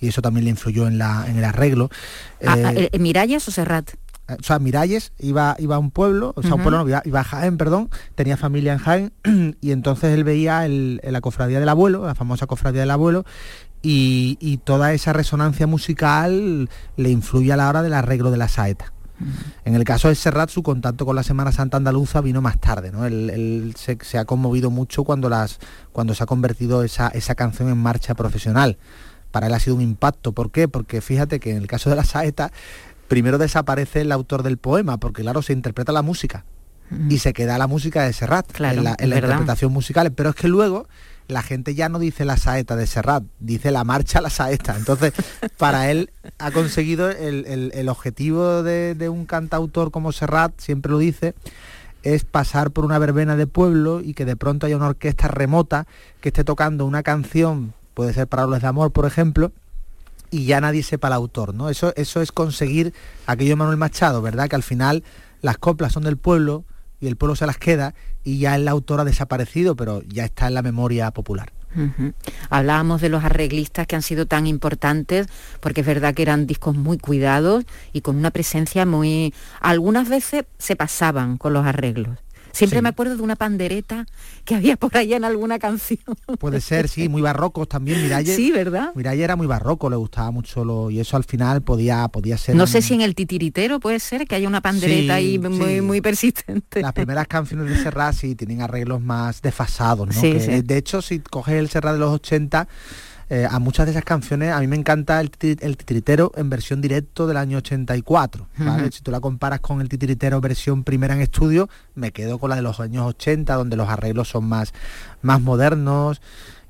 [0.00, 1.90] y eso también le influyó en, la, en el arreglo.
[2.44, 3.90] Ah, ah, eh, ¿Miralles o Serrat?
[4.38, 7.24] O sea, Miralles iba, iba a un pueblo, o sea, un pueblo no, iba, a
[7.24, 9.12] Jaén, perdón, tenía familia en Jaén,
[9.60, 13.24] y entonces él veía la cofradía del abuelo, la famosa cofradía del abuelo,
[13.82, 18.92] y, toda esa resonancia musical le influye a la hora del arreglo de la saeta.
[19.64, 22.90] En el caso de Serrat, su contacto con la Semana Santa Andaluza vino más tarde,
[22.90, 23.04] ¿no?
[23.04, 25.58] Él, se, ha conmovido mucho cuando, las,
[25.92, 28.78] cuando se ha convertido esa, esa canción en marcha profesional.
[29.30, 30.32] Para él ha sido un impacto.
[30.32, 30.68] ¿Por qué?
[30.68, 32.50] Porque fíjate que en el caso de la saeta,
[33.10, 36.44] primero desaparece el autor del poema, porque claro, se interpreta la música.
[37.08, 40.88] Y se queda la música de Serrat en la, interpretación musical, pero es que luego
[41.28, 44.76] la gente ya no dice la saeta de Serrat, dice la marcha la saeta.
[44.76, 45.12] Entonces,
[45.56, 51.34] para él ha conseguido el, objetivo de, de, un cantautor como Serrat, siempre lo dice,
[52.02, 55.86] es pasar por una verbena de pueblo y que de pronto haya una orquesta remota
[56.20, 59.52] que esté tocando una canción, puede ser Parables de Amor, por ejemplo,
[60.30, 61.68] y ya nadie sepa el autor, ¿no?
[61.68, 62.94] Eso, eso es conseguir
[63.26, 64.48] aquello de Manuel Machado, ¿verdad?
[64.48, 65.02] Que al final
[65.42, 66.64] las coplas son del pueblo
[67.00, 70.46] y el pueblo se las queda y ya el autor ha desaparecido, pero ya está
[70.46, 71.52] en la memoria popular.
[72.48, 75.28] Hablábamos de los arreglistas que han sido tan importantes,
[75.60, 79.32] porque es verdad que eran discos muy cuidados y con una presencia muy...
[79.60, 82.18] Algunas veces se pasaban con los arreglos
[82.52, 84.06] Siempre me acuerdo de una pandereta
[84.44, 86.00] que había por ahí en alguna canción.
[86.38, 88.02] Puede ser, sí, muy barrocos también.
[88.02, 88.92] Miralles, sí, ¿verdad?
[88.94, 92.56] Miralles era muy barroco, le gustaba mucho lo, y eso al final podía, podía ser.
[92.56, 96.00] No sé si en el titiritero puede ser que haya una pandereta ahí muy, muy
[96.00, 96.80] persistente.
[96.82, 100.20] Las primeras canciones de Serrat sí tienen arreglos más desfasados, ¿no?
[100.20, 102.68] De hecho, si coges el Serrat de los 80
[103.32, 107.28] eh, a muchas de esas canciones, a mí me encanta el, titiritero en versión directo
[107.28, 108.48] del año 84.
[108.90, 112.56] Si tú la comparas con el titiritero versión primera en estudio, me quedo con la
[112.56, 114.74] de los años 80, donde los arreglos son más,
[115.22, 116.20] más modernos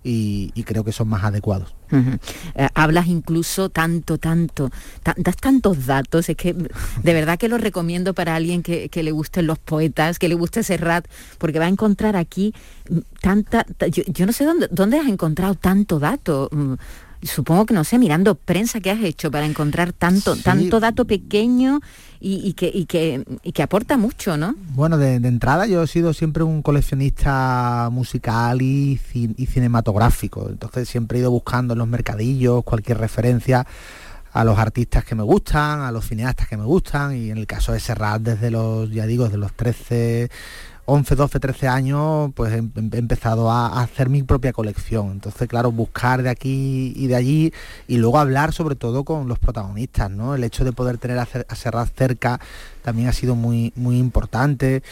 [0.03, 1.75] y, creo que son más adecuados.
[1.93, 4.71] Eh, hablas incluso tanto, tanto,
[5.17, 9.47] das tantos datos, es que de verdad que lo recomiendo para alguien que, le gusten
[9.47, 11.07] los poetas, que le guste Serrat,
[11.39, 12.55] porque va a encontrar aquí
[13.21, 16.49] tanta, yo, no sé dónde, dónde has encontrado tanto dato.
[17.23, 21.81] Supongo que no sé, mirando prensa que has hecho para encontrar tanto, tanto dato pequeño
[22.19, 24.55] y, que, que, aporta mucho, ¿no?
[24.75, 31.21] Bueno, de, entrada yo he sido siempre un coleccionista musical y, cinematográfico, entonces siempre he
[31.23, 33.67] ido buscando en los mercadillos cualquier referencia
[34.33, 37.47] a los artistas que me gustan, a los cineastas que me gustan y en el
[37.47, 40.31] caso de Serrat desde los, ya digo, desde los 13
[40.93, 45.13] 11, 12, 13 años, pues he, empezado a, hacer mi propia colección.
[45.13, 47.53] Entonces, claro, buscar de aquí y de allí
[47.87, 50.35] y luego hablar sobre todo con los protagonistas, ¿no?
[50.35, 52.41] El hecho de poder tener a, Serrat cerca
[52.83, 54.83] también ha sido muy, muy importante.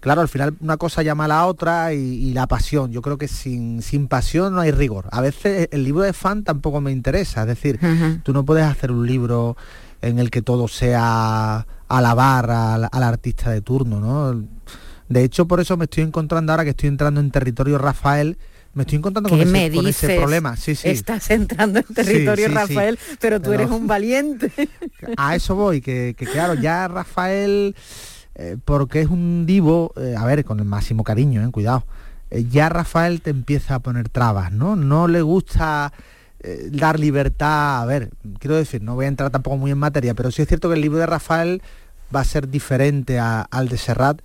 [0.00, 2.90] Claro, al final una cosa llama a la otra y, la pasión.
[2.90, 5.08] Yo creo que sin, sin, pasión no hay rigor.
[5.12, 7.42] A veces el libro de fan tampoco me interesa.
[7.42, 7.78] Es decir,
[8.22, 9.58] tú no puedes hacer un libro
[10.00, 14.42] en el que todo sea alabar al, al artista de turno, ¿no?
[15.08, 18.38] De hecho, por eso me estoy encontrando ahora que estoy entrando en territorio Rafael,
[18.74, 20.56] me estoy encontrando con ese, problema.
[20.56, 20.88] Sí, sí.
[20.88, 24.50] Estás entrando en territorio Rafael, pero tú eres un valiente.
[25.16, 27.76] A eso voy, que, claro, ya Rafael,
[28.34, 31.84] eh, porque es un divo, eh, a ver, con el máximo cariño, eh, cuidado,
[32.50, 34.74] ya Rafael te empieza a poner trabas, ¿no?
[34.74, 35.92] No le gusta
[36.72, 40.30] dar libertad, a ver, quiero decir, no voy a entrar tampoco muy en materia, pero
[40.30, 41.62] sí es cierto que el libro de Rafael
[42.14, 44.20] va a ser diferente al de Serrat,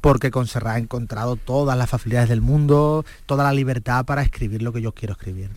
[0.00, 4.62] porque con Serrat he encontrado todas las facilidades del mundo, toda la libertad para escribir
[4.62, 5.50] lo que yo quiero escribir.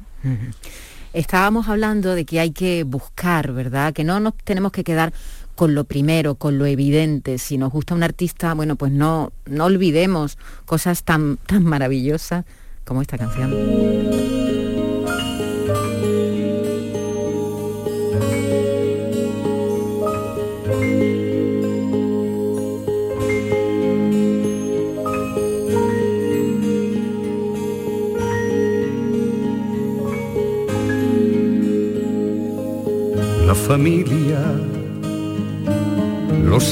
[1.13, 3.93] Estábamos hablando de que hay que buscar, ¿verdad?
[3.93, 5.13] Que no nos tenemos que quedar
[5.55, 7.37] con lo primero, con lo evidente.
[7.37, 12.45] Si nos gusta un artista, bueno, pues no, no olvidemos cosas tan, tan maravillosas
[12.83, 14.52] como esta canción.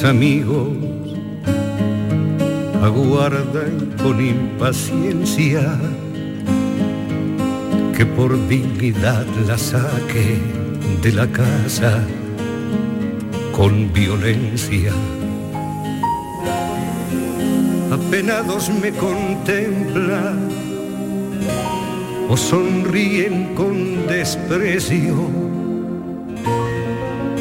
[0.04, 0.70] Amigos
[2.82, 5.78] aguardan con impaciencia
[7.96, 10.40] que por dignidad la saque
[11.02, 12.04] de la casa
[13.52, 14.92] con violencia.
[17.92, 20.50] Apenados me contemplan
[22.30, 25.16] o sonríen con desprecio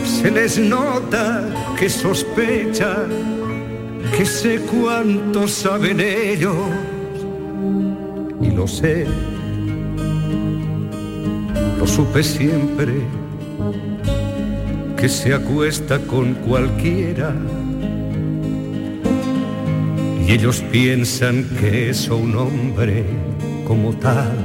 [0.05, 1.43] se les nota
[1.81, 3.07] que sospecha
[4.15, 6.55] que sé cuánto saben ellos
[8.43, 9.07] y lo sé,
[11.79, 12.93] lo supe siempre
[14.99, 17.35] que se acuesta con cualquiera
[20.29, 23.07] y ellos piensan que eso un hombre
[23.67, 24.37] como tal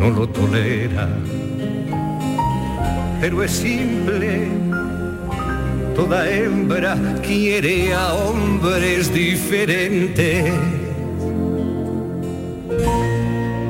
[0.00, 1.06] no lo tolera
[3.20, 4.59] pero es simple.
[6.00, 10.50] Toda hembra quiere a hombres diferentes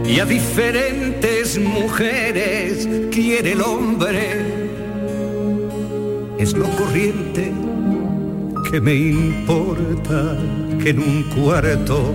[0.06, 4.46] y a diferentes mujeres quiere el hombre.
[6.38, 7.52] Es lo corriente
[8.70, 10.36] que me importa
[10.80, 12.14] que en un cuarto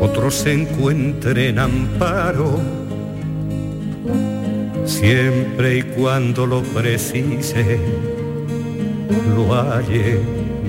[0.00, 2.58] otros se encuentren amparo
[4.90, 7.78] siempre y cuando lo precise,
[9.34, 10.20] lo halle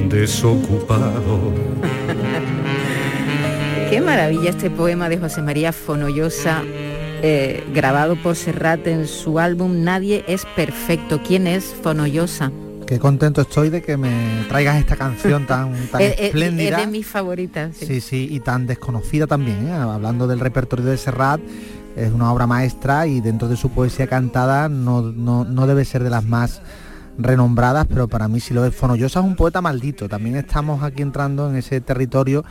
[0.08, 1.54] desocupado.
[3.90, 6.64] Qué maravilla este poema de José María Fonollosa,
[7.24, 11.22] eh, grabado por Serrat en su álbum Nadie es perfecto.
[11.26, 12.52] ¿Quién es Fonollosa?
[12.86, 16.80] Qué contento estoy de que me traigas esta canción tan, tan espléndida.
[16.80, 17.76] Es de mis favoritas.
[17.76, 18.02] Sí.
[18.02, 19.72] sí, y tan desconocida también, ¿eh?
[19.72, 21.42] hablando del repertorio de Serrat
[21.96, 26.24] es una obra maestra y dentro de su poesía cantada no, debe ser de las
[26.24, 26.62] más
[27.18, 28.76] renombradas, pero para mí si lo es.
[28.76, 32.44] Fonollosa es un poeta maldito, también estamos aquí entrando en ese territorio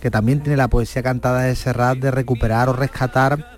[0.00, 3.56] que también tiene la poesía cantada de Serrat de recuperar o rescatar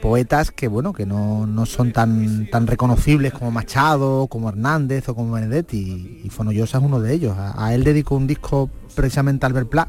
[0.00, 5.32] poetas que bueno que no, son tan tan reconocibles como Machado, como Hernández o como
[5.32, 7.36] Benedetti y, Fonollosa es uno de ellos.
[7.36, 9.88] A, él dedicó un disco precisamente Albert Pla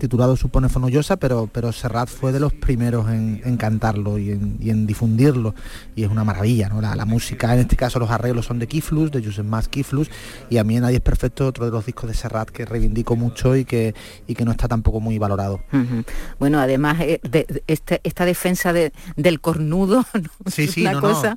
[0.00, 5.54] titulado Supone Fonollosa, pero, pero Serrat fue de los primeros en, cantarlo y en, difundirlo,
[5.94, 6.80] y es una maravilla, ¿no?
[6.80, 10.10] La, música, en este caso los arreglos son de Kiflus, de Joseph Mas Kiflus,
[10.48, 13.54] y a mí Nadie es Perfecto, otro de los discos de Serrat que reivindico mucho
[13.54, 13.94] y que,
[14.26, 15.60] y que no está tampoco muy valorado.
[16.38, 20.04] Bueno, además, eh, de, este, esta defensa del cornudo,
[20.56, 21.36] es una cosa,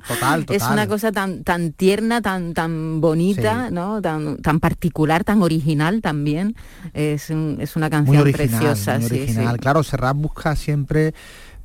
[0.50, 4.00] es una cosa tan, tan tierna, tan, tan bonita, ¿no?
[4.00, 6.56] Tan, tan particular, tan original también.
[6.94, 8.24] Es, es una canción
[8.58, 11.14] preciosa original, Claro, Serrat busca siempre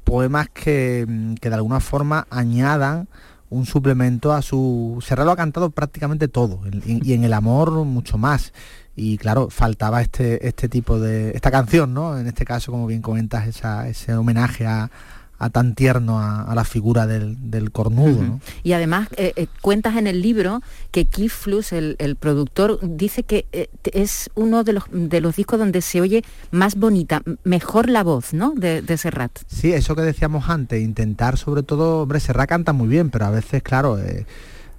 [0.04, 3.08] poemas que, de alguna forma añadan
[3.50, 5.04] un suplemento a su...
[5.06, 8.54] Serrat lo ha cantado prácticamente todo y, en el amor mucho más.
[8.96, 11.32] Y claro, faltaba este, este tipo de...
[11.32, 12.18] esta canción, ¿no?
[12.18, 14.92] En este caso, como bien comentas, ese homenaje a,
[15.40, 18.40] a tan tierno a, la figura del, cornudo.
[18.62, 20.62] Y además eh, eh, cuentas en el libro
[20.92, 25.58] que Keith Flus, el, productor, dice que eh, es uno de los, de los discos
[25.58, 28.54] donde se oye más bonita, mejor la voz, ¿no?
[28.56, 29.32] De, de Serrat.
[29.48, 33.32] Sí, eso que decíamos antes, intentar sobre todo, hombre, Serrat canta muy bien, pero a
[33.32, 33.98] veces, claro,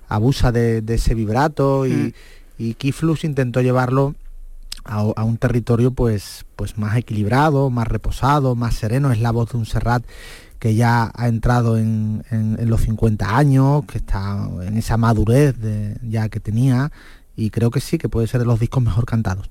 [0.09, 2.13] abusa de, ese vibrato y, mm.
[2.59, 2.77] y
[3.23, 4.15] intentó llevarlo
[4.85, 9.59] a, un territorio pues, pues más equilibrado, más reposado, más sereno, es la voz de
[9.59, 10.05] un Serrat
[10.61, 12.23] que ya ha entrado en,
[12.61, 15.57] los 50 años, que está en esa madurez
[16.03, 16.93] ya que tenía
[17.41, 19.51] y creo que sí, que puede ser de los discos mejor cantados.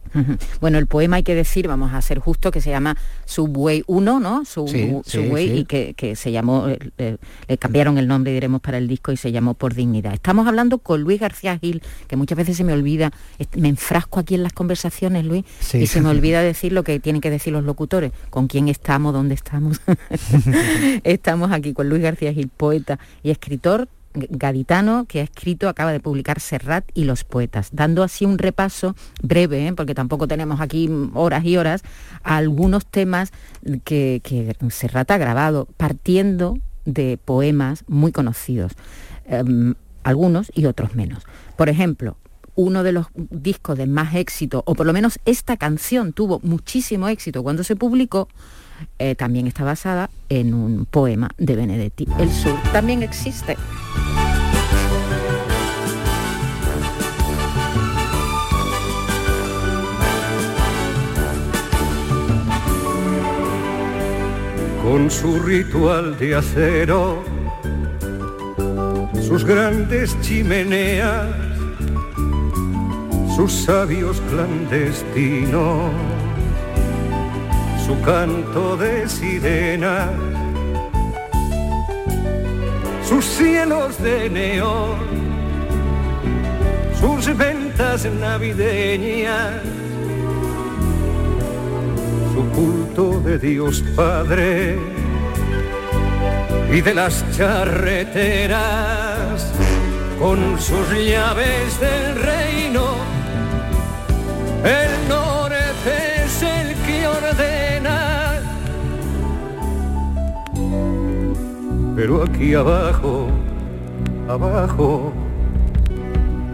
[0.62, 4.20] Bueno, el poema hay que decir, vamos a ser justo, que se llama Subway 1,
[4.20, 4.46] ¿no?
[4.46, 7.18] Subway, y que, se llamó, eh,
[7.48, 10.14] le cambiaron el nombre, diremos, para el disco y se llamó Por Dignidad.
[10.14, 13.12] Estamos hablando con Luis García Gil, que muchas veces se me olvida,
[13.56, 17.22] me enfrasco aquí en las conversaciones, Luis, y se me olvida decir lo que tienen
[17.22, 19.82] que decir los locutores, con quién estamos, dónde estamos.
[21.04, 26.00] estamos aquí con Luis García Gil, poeta y escritor, gaditano que ha escrito, acaba de
[26.00, 29.74] publicar Serrat y los poetas, dando así un repaso breve, ¿eh?
[29.74, 31.84] porque tampoco tenemos aquí horas y horas,
[32.24, 33.32] a algunos temas
[33.84, 34.22] que,
[34.70, 38.74] Serrat ha grabado, partiendo de poemas muy conocidos,
[39.26, 41.24] em, algunos y otros menos.
[41.56, 42.18] Por ejemplo,
[42.56, 47.08] uno de los discos de más éxito, o por lo menos esta canción tuvo muchísimo
[47.08, 48.28] éxito cuando se publicó,
[48.98, 52.08] eh, también está basada en un poema de Benedetti.
[52.18, 53.58] El sur también existe.
[64.84, 67.24] Con su ritual de acero,
[69.22, 71.28] sus grandes chimeneas,
[73.36, 76.19] sus sabios clandestinos
[77.90, 80.12] su canto de sirena,
[83.04, 85.00] sus cielos de neón,
[87.00, 89.64] sus ventas navideñas,
[92.32, 94.78] su culto de Dios Padre
[96.72, 98.62] y de las charreteras
[100.20, 102.86] con sus llaves del reino.
[104.64, 104.99] El
[112.00, 113.28] pero aquí abajo,
[114.30, 115.12] abajo,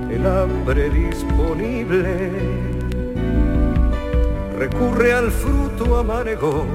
[0.09, 2.31] el hambre disponible
[4.57, 6.65] recurre al fruto amargo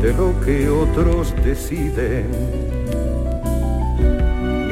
[0.00, 2.30] de lo que otros deciden.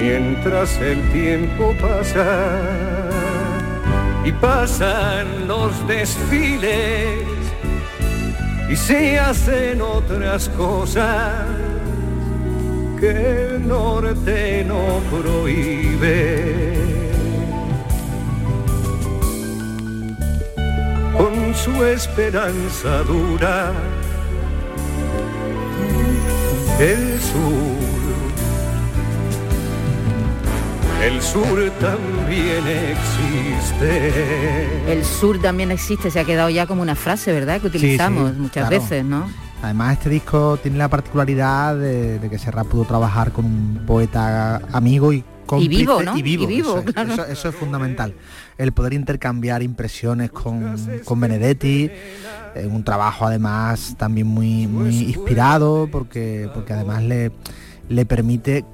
[0.01, 2.53] Mientras el tiempo pasa
[4.25, 7.25] y pasan los desfiles
[8.71, 11.54] y se hacen otras cosas
[13.05, 16.73] que el norte no prohíbe.
[21.17, 23.73] Con su esperanza dura,
[26.81, 27.77] el sur,
[31.03, 33.93] el sur también existe.
[34.91, 37.61] El sur también existe, se ha quedado ya como una frase, ¿verdad?
[37.61, 39.44] Que utilizamos muchas veces, ¿no?
[39.65, 45.13] Además este disco tiene la particularidad de, que Serrat pudo trabajar con un poeta amigo
[45.13, 45.25] y
[45.59, 46.17] y vivo, ¿no?
[46.17, 46.49] Y vivo,
[47.29, 48.15] eso, es, fundamental.
[48.57, 51.91] El poder intercambiar impresiones con, con Benedetti,
[52.55, 57.31] en un trabajo además también muy, muy inspirado, porque, porque además le,
[57.89, 58.65] le permite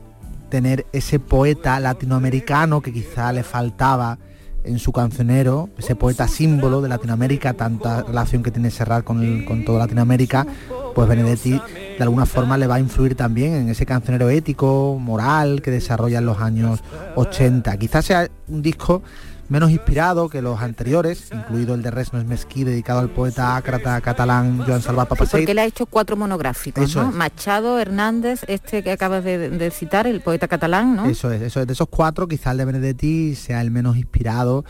[0.48, 4.18] tener ese poeta latinoamericano que quizá le faltaba
[4.64, 9.64] en su cancionero, ese poeta símbolo de Latinoamérica, tanta relación que tiene Serrat con, con
[9.64, 10.46] toda Latinoamérica,
[10.94, 15.60] pues Benedetti de alguna forma le va a influir también en ese cancionero ético, moral
[15.62, 16.80] que desarrolla en los años
[17.16, 17.76] 80.
[17.76, 19.02] Quizás sea un disco
[19.50, 24.62] menos inspirado que los anteriores, incluido el de Resmes Mesquí, dedicado al poeta ácrata catalán
[24.64, 25.42] Joan Salvat Papasseit.
[25.42, 27.10] Porque él ha hecho cuatro monográficos, ¿no?
[27.10, 31.06] Machado, Hernández, este que acabas de, citar, el poeta catalán, ¿no?
[31.06, 31.66] Eso es, eso es.
[31.66, 34.64] De esos cuatro, quizá el de Benedetti sea el menos inspirado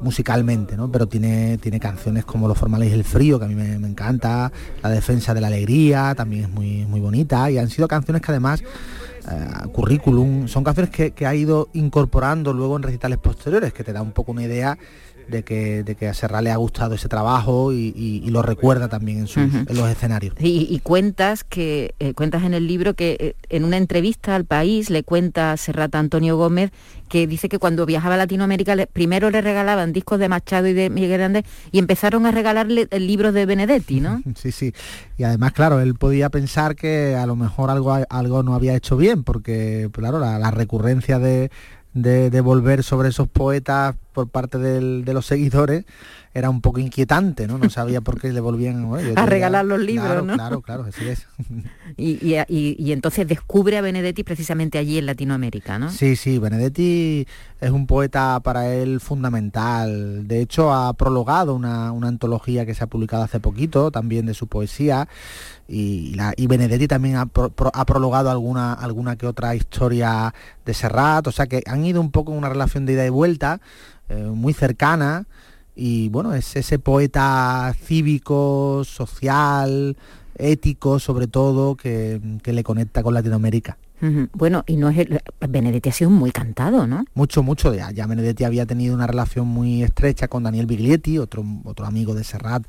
[0.00, 0.90] musicalmente, ¿no?
[0.90, 4.52] Pero tiene, tiene canciones como Los formales y el frío, que a mí me, encanta,
[4.82, 8.32] La defensa de la alegría, también es muy, muy bonita, y han sido canciones que
[8.32, 8.62] además
[9.30, 14.00] eh, currículum, son canciones que, ha ido incorporando luego en recitales posteriores, que te da
[14.00, 14.78] un poco una idea
[15.28, 19.26] de que, de que a Serra le ha gustado ese trabajo y, lo recuerda también
[19.34, 20.34] en, los escenarios.
[20.38, 24.90] Y, cuentas que eh, cuentas en el libro que eh, en una entrevista al país
[24.90, 26.70] le cuenta Serrata Antonio Gómez
[27.08, 30.90] que dice que cuando viajaba a Latinoamérica primero le regalaban discos de Machado y de
[30.90, 34.22] Miguel Hernández y empezaron a regalarle libros de Benedetti, ¿no?
[34.36, 34.72] Sí, sí.
[35.16, 38.96] Y además, claro, él podía pensar que a lo mejor algo, algo no había hecho
[38.96, 41.50] bien, porque, claro, la recurrencia de
[41.94, 45.84] de, volver sobre esos poetas por parte de los seguidores
[46.38, 47.58] era un poco inquietante, ¿no?
[47.58, 50.34] No sabía por qué le volvían a regalar los libros, claro, ¿no?
[50.34, 51.26] Claro, claro, así es.
[51.96, 55.90] y, entonces descubre a Benedetti precisamente allí en Latinoamérica, ¿no?
[55.90, 57.26] Sí, sí, Benedetti
[57.60, 60.26] es un poeta para él fundamental.
[60.28, 64.46] De hecho, ha prologado una, antología que se ha publicado hace poquito, también de su
[64.46, 65.08] poesía,
[65.66, 70.32] y, la, y Benedetti también ha, prologado alguna, alguna que otra historia
[70.64, 73.10] de Serrat, o sea que han ido un poco en una relación de ida y
[73.10, 73.60] vuelta,
[74.08, 75.26] eh, muy cercana,
[75.80, 79.96] y bueno, es ese poeta cívico, social,
[80.36, 83.78] ético sobre todo, que, le conecta con Latinoamérica.
[84.32, 85.08] Bueno, y no es
[85.40, 87.04] Benedetti ha sido muy cantado, ¿no?
[87.14, 87.74] Mucho, mucho.
[87.74, 92.14] Ya, ya Benedetti había tenido una relación muy estrecha con Daniel Biglietti, otro, otro amigo
[92.14, 92.62] de Serrat,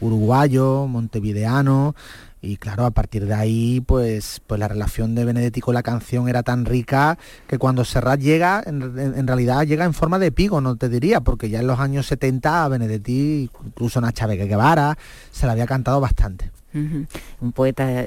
[0.00, 1.96] uruguayo, montevideano,
[2.40, 6.28] y claro, a partir de ahí, pues, pues la relación de Benedetti con la canción
[6.28, 7.18] era tan rica
[7.48, 11.50] que cuando Serrat llega, en, realidad llega en forma de pigo, no te diría, porque
[11.50, 14.96] ya en los años 70 a Benedetti, incluso Nacha Vega Guevara,
[15.32, 16.52] se la había cantado bastante.
[16.74, 18.04] Un poeta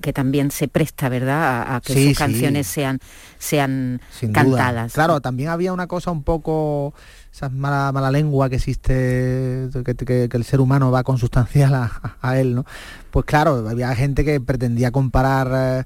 [0.00, 3.00] que también se presta, ¿verdad?, a, que sus canciones sean,
[3.38, 4.00] sean
[4.32, 4.94] cantadas.
[4.94, 6.94] Claro, también había una cosa un poco
[7.34, 12.54] esa mala, mala lengua que existe, que, el ser humano va consustancial a, a, él,
[12.54, 12.64] ¿no?
[13.10, 15.84] Pues claro, había gente que pretendía comparar eh,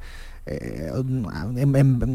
[0.51, 0.91] eh,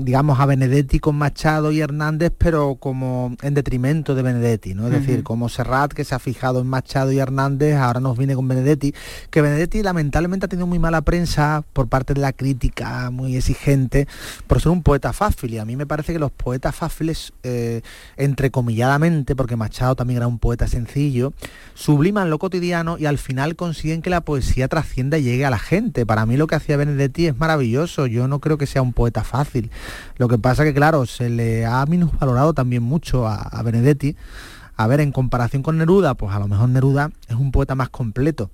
[0.03, 4.87] digamos, a Benedetti con Machado y Hernández, pero como en detrimento de Benedetti, ¿no?
[4.87, 8.35] Es decir, como Serrat, que se ha fijado en Machado y Hernández, ahora nos viene
[8.35, 8.93] con Benedetti,
[9.29, 14.07] que Benedetti lamentablemente ha tenido muy mala prensa por parte de la crítica, muy exigente,
[14.47, 17.81] por ser un poeta fácil, y a mí me parece que los poetas fáciles, eh,
[18.17, 21.33] entrecomilladamente, porque Machado también era un poeta sencillo,
[21.75, 25.59] subliman lo cotidiano y al final consiguen que la poesía trascienda y llegue a la
[25.59, 26.05] gente.
[26.05, 29.23] Para mí lo que hacía Benedetti es maravilloso, yo no creo que sea un poeta
[29.23, 29.71] fácil.
[30.17, 34.15] Lo que pasa que, claro, se le ha minusvalorado también mucho a, Benedetti.
[34.75, 37.89] A ver, en comparación con Neruda, pues a lo mejor Neruda es un poeta más
[37.89, 38.49] completo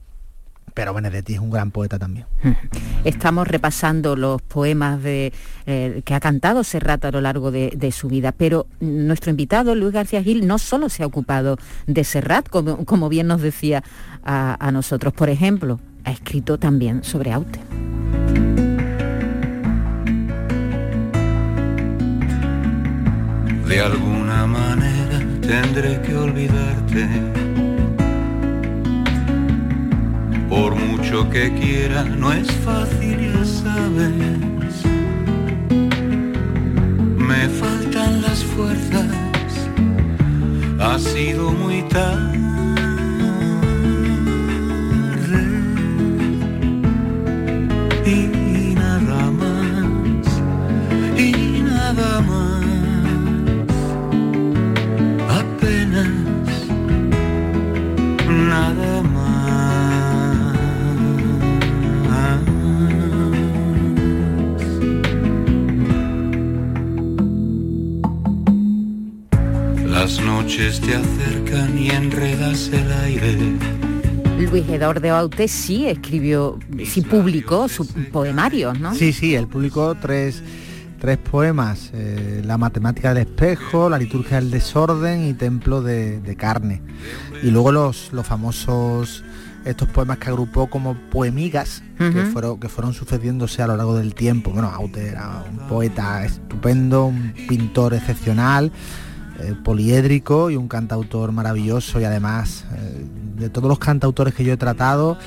[0.72, 2.26] pero Benedetti es un gran poeta también.
[3.04, 5.34] Estamos repasando los poemas de,
[5.66, 9.92] eh, que ha cantado Serrat a lo largo de, su vida, pero nuestro invitado, Luis
[9.92, 11.58] García Gil, no solo se ha ocupado
[11.88, 13.84] de Serrat, como, como bien nos decía
[14.24, 17.60] a, a nosotros, por ejemplo, ha escrito también sobre Aute.
[23.70, 27.08] De alguna manera tendré que olvidarte.
[30.50, 34.76] Por mucho que quiera, no es fácil, ya sabes.
[37.16, 39.06] Me faltan las fuerzas,
[40.80, 42.49] ha sido muy tarde.
[70.50, 73.38] Noches te acercan y enredas el aire.
[74.50, 78.96] Luis Eduardo de Aute sí escribió, sí publicó sus poemarios, ¿no?
[78.96, 80.42] Sí, sí, él publicó tres
[81.00, 86.82] tres poemas, eh, La matemática del espejo, La liturgia del desorden y Templo de, carne.
[87.44, 89.24] Y luego los, los famosos
[89.66, 94.16] estos poemas que agrupó como poemigas, que, fueron, que fueron sucediéndose a lo largo del
[94.16, 94.50] tiempo.
[94.50, 98.72] Bueno, Aute era un poeta estupendo, un pintor excepcional,
[99.42, 103.06] eh, poliédrico y un cantautor maravilloso y además eh,
[103.38, 105.18] de todos los cantautores que yo he tratado,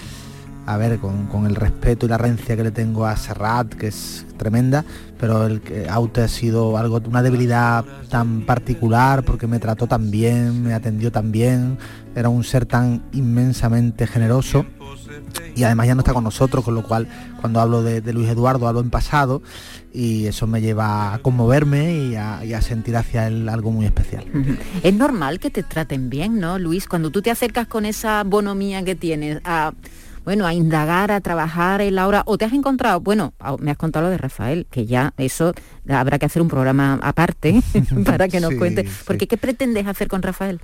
[0.66, 4.26] a ver, con, el respeto y la rencia que le tengo a Serrat, que es
[4.36, 4.84] tremenda,
[5.18, 10.10] pero el que Aute ha sido algo, una debilidad tan particular porque me trató tan
[10.10, 11.78] bien, me atendió tan bien,
[12.14, 14.66] era un ser tan inmensamente generoso
[15.54, 17.08] y además ya no está con nosotros, con lo cual
[17.40, 19.42] cuando hablo de, Luis Eduardo hablo en pasado
[19.92, 24.24] y eso me lleva a conmoverme y a, sentir hacia él algo muy especial.
[24.82, 26.86] Es normal que te traten bien, ¿no, Luis?
[26.86, 29.72] Cuando tú te acercas con esa bonomía que tienes a
[30.24, 33.76] bueno, a indagar, a trabajar en la obra, o te has encontrado, bueno, me has
[33.76, 35.52] contado lo de Rafael, que ya eso
[35.88, 37.60] habrá que hacer un programa aparte
[38.04, 40.60] para que nos cuente, porque ¿qué pretendes hacer con Rafael?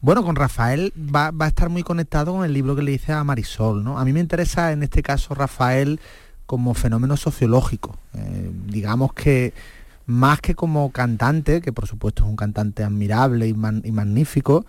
[0.00, 3.24] Bueno, con Rafael va, a estar muy conectado con el libro que le hice a
[3.24, 3.98] Marisol, ¿no?
[3.98, 5.98] A mí me interesa en este caso Rafael
[6.46, 7.98] como fenómeno sociológico.
[8.14, 9.52] Eh, digamos que
[10.06, 14.66] más que como cantante, que por supuesto es un cantante admirable y, magnífico,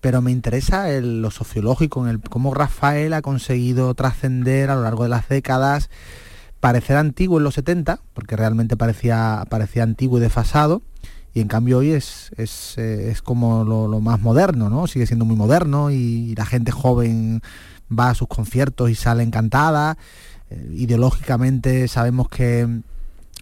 [0.00, 5.02] pero me interesa lo sociológico, en el cómo Rafael ha conseguido trascender a lo largo
[5.02, 5.90] de las décadas,
[6.58, 10.80] parecer antiguo en los 70, porque realmente parecía, parecía antiguo y desfasado,
[11.34, 14.86] y en cambio hoy es, es, eh, como lo, más moderno, ¿no?
[14.86, 17.42] Sigue siendo muy moderno y la gente joven
[17.90, 19.96] va a sus conciertos y sale encantada.
[20.50, 22.82] Eh, ideológicamente sabemos que,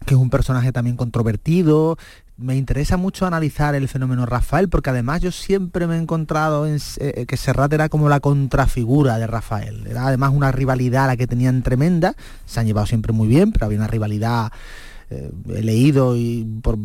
[0.05, 1.97] que es un personaje también controvertido,
[2.39, 6.79] me interesa mucho analizar el fenómeno Rafael, porque además yo siempre me he encontrado en,
[6.99, 9.87] eh, que Serrat era como la contrafigura de Rafael.
[9.89, 12.15] Era además una rivalidad la que tenían tremenda,
[12.47, 14.53] se han llevado siempre muy bien, pero había una rivalidad
[15.11, 16.79] eh, he leído y por,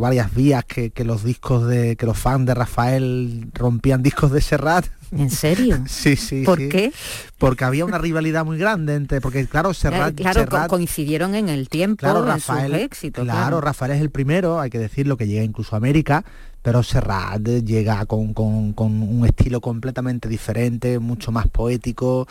[0.00, 4.86] varias vías que, los discos de que los fans de Rafael rompían discos de Serrat
[5.12, 5.84] ¿En serio?
[5.88, 6.42] sí, sí.
[6.44, 6.92] ¿Por qué?
[7.38, 12.00] Porque había una rivalidad muy grande entre, porque claro, Serrat, claro, coincidieron en el tiempo,
[12.00, 13.22] claro, Rafael, éxito.
[13.22, 16.24] Claro, Rafael es el primero, hay que decirlo, que llega incluso a América,
[16.66, 22.26] pero Serrat llega con, con un estilo completamente diferente, mucho más poético,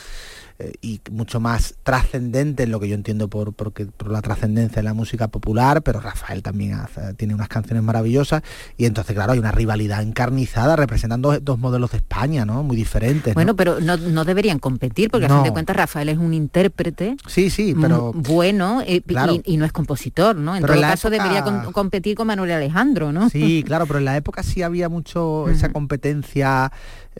[0.57, 4.83] eh, y mucho más trascendente en lo que yo entiendo por, por la trascendencia de
[4.83, 6.79] la música popular, pero Rafael también
[7.17, 8.41] tiene unas canciones maravillosas
[8.77, 12.63] y entonces claro hay una rivalidad encarnizada representando dos modelos de España, ¿no?
[12.63, 13.33] Muy diferentes.
[13.33, 17.17] Bueno, pero no, deberían competir porque a fin de cuentas Rafael es un intérprete.
[17.27, 19.03] Sí, sí, pero bueno eh,
[19.43, 20.55] y, no es compositor, ¿no?
[20.55, 23.29] En todo caso debería competir con Manuel Alejandro, ¿no?
[23.29, 26.71] Sí, claro, pero en la época sí había mucho esa competencia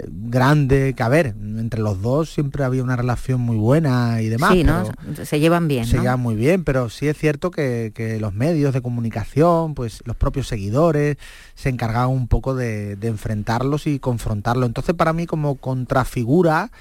[0.07, 4.51] grande, que a ver, entre los dos siempre había una relación muy buena y demás.
[4.51, 4.83] Sí, ¿no?
[5.23, 5.85] Se llevan bien.
[5.85, 10.15] Se llevan muy bien, pero sí es cierto que, los medios de comunicación, pues los
[10.15, 11.17] propios seguidores,
[11.55, 14.67] se encargaban un poco de, enfrentarlos y confrontarlos.
[14.67, 16.71] Entonces para mí como contrafigura,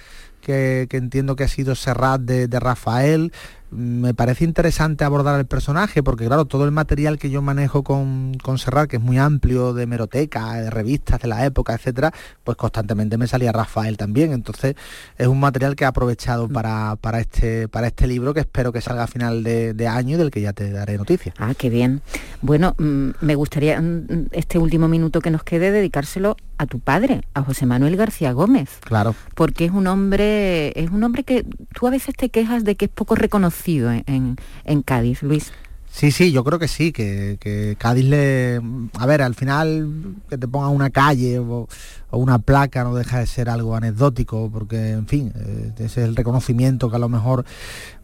[0.41, 3.33] que, entiendo que ha sido Serrat de, de Rafael,
[3.75, 8.35] me parece interesante abordar el personaje porque claro, todo el material que yo manejo con,
[8.43, 12.13] con Serrat, que es muy amplio de meroteca, de revistas de la época, etcétera,
[12.45, 14.33] pues constantemente me salía Rafael también.
[14.33, 14.77] Entonces
[15.19, 18.81] es un material que he aprovechado para, para, este, para este libro que espero que
[18.81, 21.35] salga a final de, año y del que ya te daré noticias.
[21.39, 22.01] Ah, qué bien.
[22.41, 27.23] Bueno, mm, me gustaría mm, este último minuto que nos quede dedicárselo a tu padre,
[27.35, 28.79] a José Manuel García Gómez.
[28.81, 29.15] Claro.
[29.35, 31.45] Porque es un hombre, es un hombre que
[31.75, 35.53] tú a veces te quejas de que es poco reconocido en, en, Cádiz, Luis.
[35.91, 38.61] Sí, sí, yo creo que sí, que, Cádiz le...
[38.99, 41.69] A ver, al final que te pongan una calle o,
[42.11, 46.17] una placa no deja de ser algo anecdótico, porque, en fin, eh, ese es el
[46.17, 47.45] reconocimiento que a lo mejor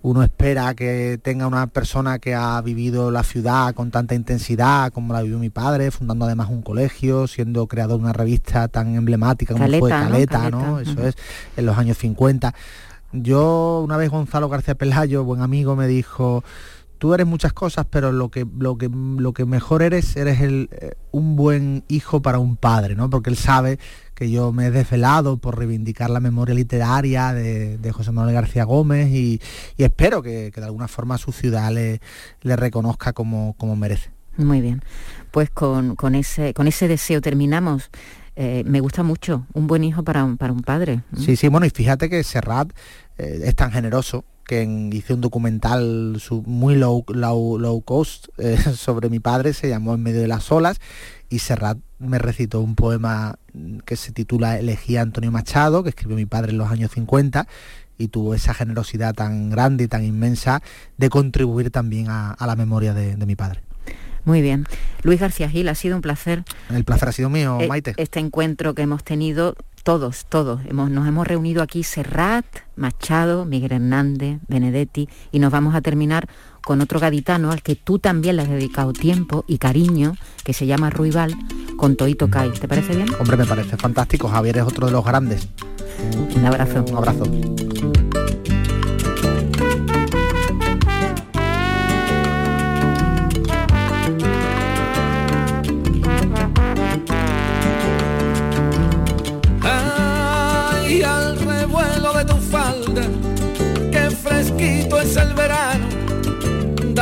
[0.03, 5.13] uno espera que tenga una persona que ha vivido la ciudad con tanta intensidad como
[5.13, 9.55] la vivió mi padre, fundando además un colegio, siendo creador de una revista tan emblemática
[9.55, 10.81] como fue Caleta, ¿no?
[10.81, 11.17] Eso es,
[11.57, 12.55] en los años 50
[13.13, 16.45] yo una vez Gonzalo García Pelayo, buen amigo, me dijo,
[16.99, 20.69] tú eres muchas cosas, pero lo que, lo que, lo que mejor eres, eres el,
[20.73, 23.09] eh, un buen hijo para un padre, ¿no?
[23.09, 23.79] Porque él sabe
[24.15, 29.09] que yo me he desvelado por reivindicar la memoria literaria de, José Manuel García Gómez
[29.09, 29.41] y,
[29.79, 32.03] espero que, de alguna forma su ciudad le,
[32.43, 34.11] le reconozca como, como merece.
[34.37, 34.83] Muy bien,
[35.31, 37.91] pues con, con, ese, con ese deseo terminamos.
[38.37, 41.03] Eh, me gusta mucho, un buen hijo para un, padre.
[41.17, 42.71] Sí, sí, bueno, y fíjate que Serrat
[43.19, 49.21] eh, es tan generoso que hice un documental muy low, low, cost eh, sobre mi
[49.21, 50.81] padre, se llamó En medio de las olas,
[51.29, 53.37] y Serrat me recitó un poema
[53.85, 57.47] que se titula Elegía Antonio Machado, que escribió mi padre en los años 50,
[57.99, 60.63] y tuvo esa generosidad tan grande y tan inmensa
[60.97, 63.61] de contribuir también a, la memoria de mi padre.
[64.25, 64.67] Muy bien.
[65.03, 66.45] Luis García Gil, ha sido un placer.
[66.69, 67.95] El placer ha sido mío, eh, Maite.
[67.97, 70.61] Este encuentro que hemos tenido todos, todos.
[70.69, 72.45] Hemos, nos hemos reunido aquí Serrat,
[72.77, 76.29] Machado, Miguel Hernández, Benedetti y nos vamos a terminar
[76.63, 80.15] con otro gaditano al que tú también le has dedicado tiempo y cariño,
[80.45, 81.35] que se llama Ruibal,
[81.77, 82.51] con Toito Kai.
[82.51, 83.09] ¿Te parece bien?
[83.19, 84.29] Hombre, me parece fantástico.
[84.29, 85.49] Javier es otro de los grandes.
[86.37, 86.85] Un abrazo.
[86.85, 87.25] Un abrazo.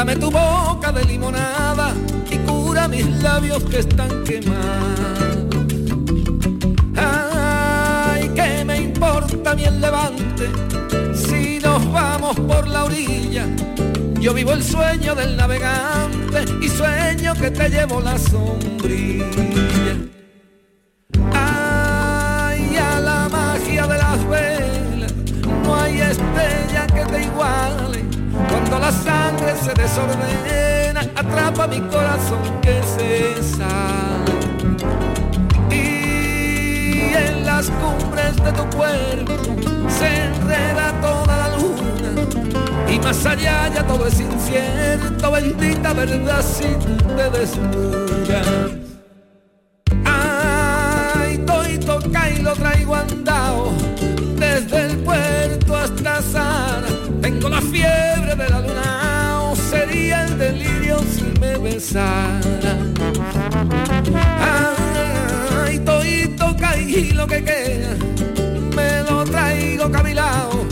[0.08, 1.92] Dame tu boca de limonada
[2.30, 5.54] y cura mis labios que están quemados.
[6.96, 10.48] Ay, que me importa mi el levante
[11.12, 13.44] si nos vamos por la orilla.
[14.18, 19.26] Yo vivo el sueño del navegante y sueño que te llevo la sombrilla.
[28.88, 34.32] La sangre se desordena, atrapa mi corazón que se sale.
[35.70, 39.34] Y en las cumbres de tu cuerpo
[39.90, 42.90] se enreda toda la luna.
[42.90, 46.68] Y más allá ya todo es incierto, bendita verdad si
[47.16, 48.46] te desnudas.
[50.06, 52.00] Ay, toito
[52.34, 53.37] y lo traigo andado desde
[58.38, 62.76] de la luna, sería el delirio si me besara.
[65.64, 67.96] Ay, toito y lo que queda,
[68.76, 70.64] me lo traigo cavilao.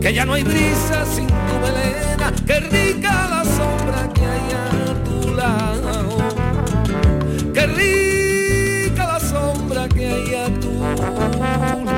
[0.00, 5.04] Que ya no hay brisa sin tu melena, que rica la sombra que hay a
[5.04, 6.18] tu lado.
[7.54, 11.91] Qué rica la sombra que hay a tu